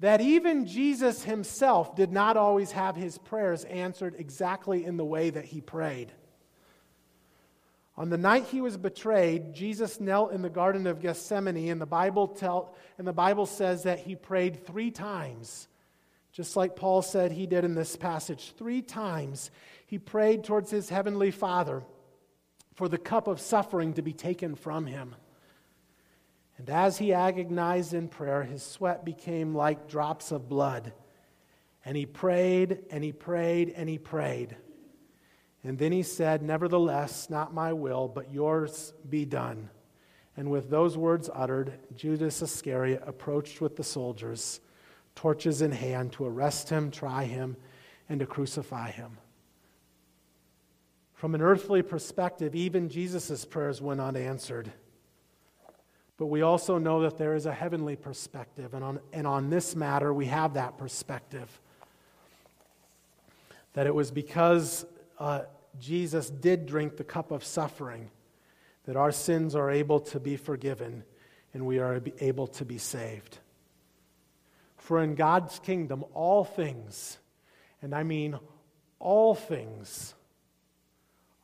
that 0.00 0.20
even 0.20 0.66
Jesus 0.66 1.22
himself 1.22 1.94
did 1.94 2.10
not 2.10 2.36
always 2.36 2.72
have 2.72 2.96
his 2.96 3.16
prayers 3.16 3.64
answered 3.64 4.16
exactly 4.18 4.84
in 4.84 4.96
the 4.96 5.04
way 5.04 5.30
that 5.30 5.44
he 5.44 5.60
prayed. 5.60 6.12
On 7.96 8.10
the 8.10 8.18
night 8.18 8.46
he 8.46 8.60
was 8.60 8.76
betrayed, 8.76 9.54
Jesus 9.54 10.00
knelt 10.00 10.32
in 10.32 10.42
the 10.42 10.50
Garden 10.50 10.88
of 10.88 11.00
Gethsemane, 11.00 11.70
and 11.70 11.80
the 11.80 11.86
Bible, 11.86 12.26
tell, 12.26 12.74
and 12.98 13.06
the 13.06 13.12
Bible 13.12 13.46
says 13.46 13.84
that 13.84 14.00
he 14.00 14.16
prayed 14.16 14.66
three 14.66 14.90
times, 14.90 15.68
just 16.32 16.56
like 16.56 16.74
Paul 16.74 17.02
said 17.02 17.30
he 17.30 17.46
did 17.46 17.64
in 17.64 17.76
this 17.76 17.94
passage. 17.94 18.52
Three 18.58 18.82
times 18.82 19.52
he 19.86 20.00
prayed 20.00 20.42
towards 20.42 20.72
his 20.72 20.88
heavenly 20.88 21.30
Father 21.30 21.84
for 22.74 22.88
the 22.88 22.98
cup 22.98 23.26
of 23.28 23.40
suffering 23.40 23.94
to 23.94 24.02
be 24.02 24.12
taken 24.12 24.54
from 24.54 24.86
him. 24.86 25.14
And 26.58 26.70
as 26.70 26.98
he 26.98 27.12
agonized 27.12 27.94
in 27.94 28.08
prayer, 28.08 28.44
his 28.44 28.62
sweat 28.62 29.04
became 29.04 29.54
like 29.54 29.88
drops 29.88 30.30
of 30.30 30.48
blood. 30.48 30.92
And 31.84 31.96
he 31.96 32.06
prayed 32.06 32.84
and 32.90 33.02
he 33.02 33.12
prayed 33.12 33.72
and 33.76 33.88
he 33.88 33.98
prayed. 33.98 34.56
And 35.62 35.78
then 35.78 35.92
he 35.92 36.02
said, 36.02 36.42
Nevertheless, 36.42 37.30
not 37.30 37.54
my 37.54 37.72
will, 37.72 38.08
but 38.08 38.32
yours 38.32 38.92
be 39.08 39.24
done. 39.24 39.70
And 40.36 40.50
with 40.50 40.68
those 40.68 40.96
words 40.96 41.30
uttered, 41.32 41.72
Judas 41.96 42.42
Iscariot 42.42 43.02
approached 43.06 43.60
with 43.60 43.76
the 43.76 43.84
soldiers, 43.84 44.60
torches 45.14 45.62
in 45.62 45.72
hand, 45.72 46.12
to 46.12 46.24
arrest 46.24 46.68
him, 46.68 46.90
try 46.90 47.24
him, 47.24 47.56
and 48.08 48.20
to 48.20 48.26
crucify 48.26 48.90
him. 48.90 49.18
From 51.24 51.34
an 51.34 51.40
earthly 51.40 51.80
perspective, 51.80 52.54
even 52.54 52.90
Jesus' 52.90 53.46
prayers 53.46 53.80
went 53.80 53.98
unanswered. 53.98 54.70
But 56.18 56.26
we 56.26 56.42
also 56.42 56.76
know 56.76 57.00
that 57.00 57.16
there 57.16 57.34
is 57.34 57.46
a 57.46 57.52
heavenly 57.54 57.96
perspective, 57.96 58.74
and 58.74 58.84
on, 58.84 59.00
and 59.10 59.26
on 59.26 59.48
this 59.48 59.74
matter, 59.74 60.12
we 60.12 60.26
have 60.26 60.52
that 60.52 60.76
perspective. 60.76 61.48
That 63.72 63.86
it 63.86 63.94
was 63.94 64.10
because 64.10 64.84
uh, 65.18 65.44
Jesus 65.80 66.28
did 66.28 66.66
drink 66.66 66.98
the 66.98 67.04
cup 67.04 67.30
of 67.30 67.42
suffering 67.42 68.10
that 68.84 68.96
our 68.96 69.10
sins 69.10 69.54
are 69.54 69.70
able 69.70 70.00
to 70.00 70.20
be 70.20 70.36
forgiven 70.36 71.04
and 71.54 71.64
we 71.64 71.78
are 71.78 72.02
able 72.20 72.48
to 72.48 72.66
be 72.66 72.76
saved. 72.76 73.38
For 74.76 75.02
in 75.02 75.14
God's 75.14 75.58
kingdom, 75.58 76.04
all 76.12 76.44
things, 76.44 77.16
and 77.80 77.94
I 77.94 78.02
mean 78.02 78.38
all 78.98 79.34
things, 79.34 80.12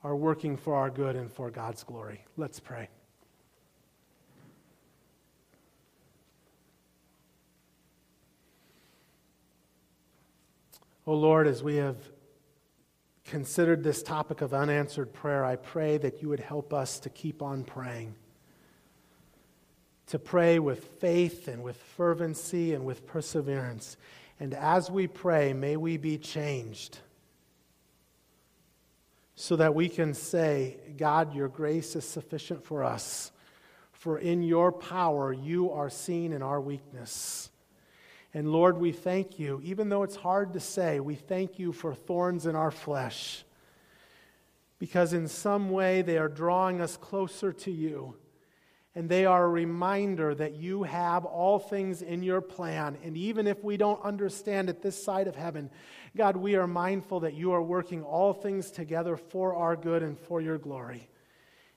are 0.02 0.16
working 0.16 0.56
for 0.56 0.74
our 0.74 0.90
good 0.90 1.16
and 1.16 1.30
for 1.30 1.50
God's 1.50 1.84
glory. 1.84 2.24
Let's 2.36 2.58
pray. 2.58 2.88
Oh 11.06 11.14
Lord, 11.14 11.46
as 11.46 11.62
we 11.62 11.76
have 11.76 11.96
considered 13.24 13.82
this 13.82 14.02
topic 14.02 14.40
of 14.40 14.54
unanswered 14.54 15.12
prayer, 15.12 15.44
I 15.44 15.56
pray 15.56 15.98
that 15.98 16.22
you 16.22 16.28
would 16.28 16.40
help 16.40 16.72
us 16.72 17.00
to 17.00 17.10
keep 17.10 17.42
on 17.42 17.64
praying. 17.64 18.14
To 20.08 20.18
pray 20.18 20.58
with 20.58 20.84
faith 21.00 21.46
and 21.46 21.62
with 21.62 21.76
fervency 21.76 22.74
and 22.74 22.84
with 22.84 23.06
perseverance. 23.06 23.96
And 24.38 24.54
as 24.54 24.90
we 24.90 25.06
pray, 25.06 25.52
may 25.52 25.76
we 25.76 25.96
be 25.96 26.16
changed 26.16 26.98
so 29.34 29.56
that 29.56 29.74
we 29.74 29.88
can 29.88 30.12
say, 30.14 30.76
God, 30.96 31.34
your 31.34 31.48
grace 31.48 31.96
is 31.96 32.04
sufficient 32.04 32.64
for 32.64 32.84
us, 32.84 33.32
for 33.92 34.18
in 34.18 34.42
your 34.42 34.72
power 34.72 35.32
you 35.32 35.70
are 35.70 35.90
seen 35.90 36.32
in 36.32 36.42
our 36.42 36.60
weakness. 36.60 37.50
And 38.32 38.52
Lord, 38.52 38.78
we 38.78 38.92
thank 38.92 39.38
you, 39.38 39.60
even 39.64 39.88
though 39.88 40.02
it's 40.02 40.16
hard 40.16 40.52
to 40.52 40.60
say, 40.60 41.00
we 41.00 41.14
thank 41.14 41.58
you 41.58 41.72
for 41.72 41.94
thorns 41.94 42.46
in 42.46 42.54
our 42.54 42.70
flesh, 42.70 43.44
because 44.78 45.12
in 45.12 45.26
some 45.26 45.70
way 45.70 46.02
they 46.02 46.16
are 46.16 46.28
drawing 46.28 46.80
us 46.80 46.96
closer 46.96 47.52
to 47.52 47.70
you. 47.70 48.14
And 48.94 49.08
they 49.08 49.24
are 49.24 49.44
a 49.44 49.48
reminder 49.48 50.34
that 50.34 50.54
you 50.54 50.82
have 50.82 51.24
all 51.24 51.60
things 51.60 52.02
in 52.02 52.24
your 52.24 52.40
plan. 52.40 52.98
And 53.04 53.16
even 53.16 53.46
if 53.46 53.62
we 53.62 53.76
don't 53.76 54.02
understand 54.02 54.68
it 54.68 54.82
this 54.82 55.00
side 55.00 55.28
of 55.28 55.36
heaven, 55.36 55.70
God, 56.16 56.36
we 56.36 56.56
are 56.56 56.66
mindful 56.66 57.20
that 57.20 57.34
you 57.34 57.52
are 57.52 57.62
working 57.62 58.02
all 58.02 58.32
things 58.32 58.70
together 58.70 59.16
for 59.16 59.54
our 59.54 59.76
good 59.76 60.02
and 60.02 60.18
for 60.18 60.40
your 60.40 60.58
glory. 60.58 61.08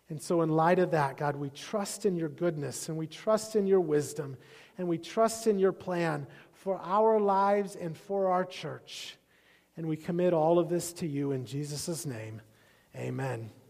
And 0.10 0.22
so, 0.22 0.42
in 0.42 0.50
light 0.50 0.80
of 0.80 0.92
that, 0.92 1.18
God, 1.18 1.36
we 1.36 1.50
trust 1.50 2.06
in 2.06 2.16
your 2.16 2.30
goodness 2.30 2.90
and 2.90 2.98
we 2.98 3.08
trust 3.08 3.56
in 3.56 3.68
your 3.68 3.80
wisdom 3.80 4.38
and 4.78 4.88
we 4.88 4.98
trust 4.98 5.48
in 5.48 5.60
your 5.60 5.72
plan 5.72 6.28
for 6.52 6.80
our 6.84 7.20
lives 7.20 7.76
and 7.76 7.98
for 7.98 8.30
our 8.30 8.46
church. 8.46 9.18
And 9.78 9.88
we 9.88 9.98
commit 9.98 10.34
all 10.34 10.60
of 10.60 10.70
this 10.70 10.94
to 10.94 11.08
you 11.08 11.32
in 11.32 11.46
Jesus' 11.46 12.06
name. 12.06 12.42
Amen. 12.96 13.63